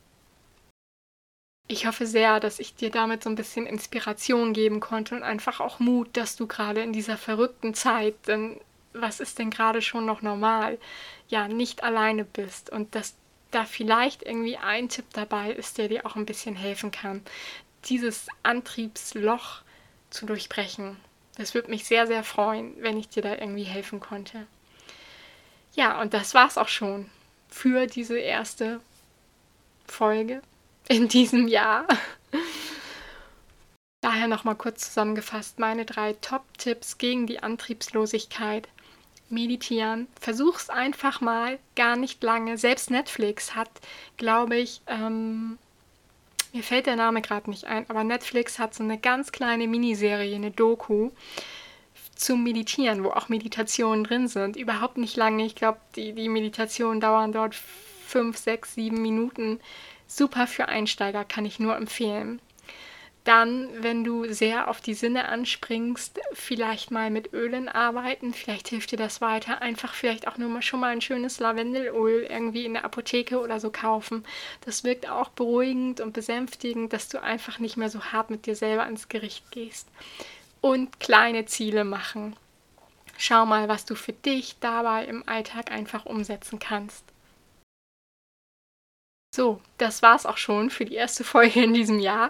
Ich 1.69 1.87
hoffe 1.87 2.07
sehr, 2.07 2.39
dass 2.41 2.59
ich 2.59 2.75
dir 2.75 2.91
damit 2.91 3.23
so 3.23 3.31
ein 3.31 3.37
bisschen 3.37 3.67
Inspiration 3.67 4.53
geben 4.53 4.81
konnte 4.81 5.15
und 5.15 5.23
einfach 5.23 5.61
auch 5.61 5.79
Mut, 5.79 6.17
dass 6.17 6.37
du 6.37 6.47
gerade 6.47 6.83
in 6.83 6.93
dieser 6.93 7.17
verrückten 7.17 7.73
Zeit, 7.73 8.15
denn 8.27 8.61
was 8.93 9.21
ist 9.21 9.39
denn 9.39 9.51
gerade 9.51 9.81
schon 9.81 10.05
noch 10.05 10.21
normal, 10.21 10.79
ja, 11.29 11.49
nicht 11.49 11.83
alleine 11.83 12.25
bist 12.25 12.69
und 12.69 12.95
dass 12.95 13.15
da 13.53 13.65
vielleicht 13.65 14.23
irgendwie 14.23 14.57
ein 14.57 14.89
Tipp 14.89 15.07
dabei 15.13 15.53
ist, 15.53 15.79
der 15.79 15.89
dir 15.89 16.07
auch 16.07 16.17
ein 16.17 16.27
bisschen 16.27 16.57
helfen 16.57 16.91
kann. 16.91 17.23
Dieses 17.85 18.27
Antriebsloch 18.43 19.63
zu 20.11 20.27
durchbrechen. 20.27 20.97
Das 21.37 21.55
würde 21.55 21.71
mich 21.71 21.85
sehr, 21.85 22.07
sehr 22.07 22.25
freuen, 22.25 22.75
wenn 22.81 22.99
ich 22.99 23.09
dir 23.09 23.23
da 23.23 23.35
irgendwie 23.35 23.65
helfen 23.65 24.01
konnte. 24.01 24.47
Ja, 25.75 26.01
und 26.01 26.13
das 26.13 26.35
war's 26.35 26.59
auch 26.59 26.69
schon 26.69 27.11
für 27.49 27.87
diese 27.87 28.19
erste 28.19 28.81
Folge 29.87 30.43
in 30.89 31.09
diesem 31.09 31.49
Jahr. 31.49 31.87
Daher 34.03 34.27
nochmal 34.27 34.57
kurz 34.57 34.89
zusammengefasst 34.89 35.59
meine 35.59 35.85
drei 35.87 36.15
Top-Tipps 36.15 36.99
gegen 36.99 37.27
die 37.27 37.43
Antriebslosigkeit. 37.43 38.69
Meditieren. 39.33 40.07
Versuch's 40.21 40.71
einfach 40.71 41.21
mal, 41.21 41.59
gar 41.75 41.97
nicht 41.97 42.23
lange. 42.23 42.59
Selbst 42.59 42.91
Netflix 42.91 43.55
hat, 43.55 43.71
glaube 44.17 44.57
ich, 44.57 44.83
ähm, 44.87 45.59
mir 46.53 46.63
fällt 46.63 46.87
der 46.87 46.97
Name 46.97 47.23
gerade 47.23 47.51
nicht 47.51 47.65
ein, 47.65 47.89
aber 47.89 48.05
Netflix 48.05 48.59
hat 48.59 48.75
so 48.75 48.85
eine 48.85 48.99
ganz 48.99 49.33
kleine 49.33 49.67
Miniserie, 49.67 50.37
eine 50.37 50.51
Doku 50.51 51.11
zum 52.15 52.45
Meditieren, 52.45 53.05
wo 53.05 53.11
auch 53.11 53.29
Meditationen 53.29 54.05
drin 54.05 54.29
sind. 54.29 54.57
Überhaupt 54.57 54.99
nicht 54.99 55.17
lange. 55.17 55.45
Ich 55.45 55.55
glaube, 55.55 55.79
die, 55.97 56.13
die 56.13 56.29
Meditationen 56.29 57.01
dauern 57.01 57.33
dort 57.33 57.55
fünf, 57.55 58.37
sechs, 58.37 58.75
sieben 58.75 59.01
Minuten. 59.01 59.61
Super 60.07 60.47
für 60.47 60.69
Einsteiger, 60.69 61.25
kann 61.25 61.47
ich 61.47 61.59
nur 61.59 61.75
empfehlen. 61.75 62.41
Dann, 63.25 63.69
wenn 63.83 64.03
du 64.03 64.33
sehr 64.33 64.69
auf 64.69 64.81
die 64.81 64.95
Sinne 64.95 65.29
anspringst, 65.29 66.19
vielleicht 66.33 66.91
mal 66.91 67.09
mit 67.09 67.33
Ölen 67.33 67.69
arbeiten. 67.69 68.35
Vielleicht 68.35 68.69
hilft 68.69 68.91
dir 68.91 68.97
das 68.97 69.21
weiter. 69.21 69.63
Einfach 69.63 69.95
vielleicht 69.95 70.27
auch 70.27 70.39
nur 70.39 70.49
mal 70.49 70.63
schon 70.63 70.81
mal 70.81 70.91
ein 70.91 71.01
schönes 71.01 71.39
Lavendelöl 71.39 72.25
irgendwie 72.25 72.65
in 72.65 72.73
der 72.73 72.85
Apotheke 72.85 73.39
oder 73.41 73.61
so 73.61 73.71
kaufen. 73.71 74.25
Das 74.65 74.83
wirkt 74.83 75.09
auch 75.09 75.29
beruhigend 75.29 76.01
und 76.01 76.13
besänftigend, 76.13 76.93
dass 76.93 77.09
du 77.09 77.23
einfach 77.23 77.61
nicht 77.61 77.77
mehr 77.77 77.91
so 77.91 78.03
hart 78.07 78.31
mit 78.31 78.47
dir 78.47 78.57
selber 78.57 78.85
ans 78.85 79.09
Gericht 79.09 79.49
gehst. 79.53 79.89
Und 80.61 80.99
kleine 80.99 81.47
Ziele 81.47 81.85
machen. 81.85 82.35
Schau 83.19 83.47
mal, 83.47 83.69
was 83.69 83.85
du 83.85 83.95
für 83.95 84.13
dich 84.13 84.57
dabei 84.59 85.05
im 85.05 85.29
Alltag 85.29 85.71
einfach 85.71 86.07
umsetzen 86.07 86.59
kannst. 86.59 87.05
So, 89.35 89.61
das 89.79 90.03
war's 90.03 90.27
auch 90.27 90.37
schon 90.37 90.69
für 90.69 90.85
die 90.85 90.95
erste 90.95 91.25
Folge 91.25 91.63
in 91.63 91.73
diesem 91.73 91.99
Jahr. 91.99 92.29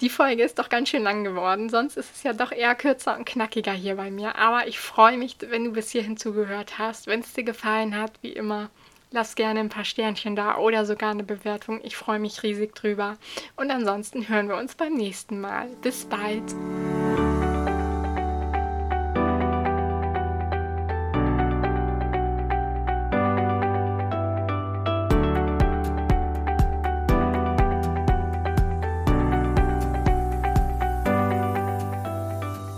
Die 0.00 0.08
Folge 0.08 0.42
ist 0.42 0.58
doch 0.58 0.68
ganz 0.68 0.88
schön 0.88 1.04
lang 1.04 1.22
geworden, 1.22 1.68
sonst 1.68 1.96
ist 1.96 2.12
es 2.12 2.24
ja 2.24 2.32
doch 2.32 2.50
eher 2.50 2.74
kürzer 2.74 3.16
und 3.16 3.24
knackiger 3.24 3.72
hier 3.72 3.94
bei 3.94 4.10
mir. 4.10 4.36
Aber 4.36 4.66
ich 4.66 4.80
freue 4.80 5.16
mich, 5.16 5.36
wenn 5.40 5.64
du 5.64 5.70
bis 5.70 5.90
hierhin 5.90 6.16
zugehört 6.16 6.76
hast. 6.78 7.06
Wenn 7.06 7.20
es 7.20 7.32
dir 7.32 7.44
gefallen 7.44 7.96
hat, 7.96 8.12
wie 8.22 8.32
immer, 8.32 8.68
lass 9.12 9.36
gerne 9.36 9.60
ein 9.60 9.68
paar 9.68 9.84
Sternchen 9.84 10.34
da 10.34 10.56
oder 10.56 10.84
sogar 10.86 11.12
eine 11.12 11.22
Bewertung. 11.22 11.80
Ich 11.84 11.96
freue 11.96 12.18
mich 12.18 12.42
riesig 12.42 12.74
drüber. 12.74 13.16
Und 13.54 13.70
ansonsten 13.70 14.28
hören 14.28 14.48
wir 14.48 14.56
uns 14.56 14.74
beim 14.74 14.94
nächsten 14.94 15.40
Mal. 15.40 15.68
Bis 15.82 16.04
bald. 16.04 16.52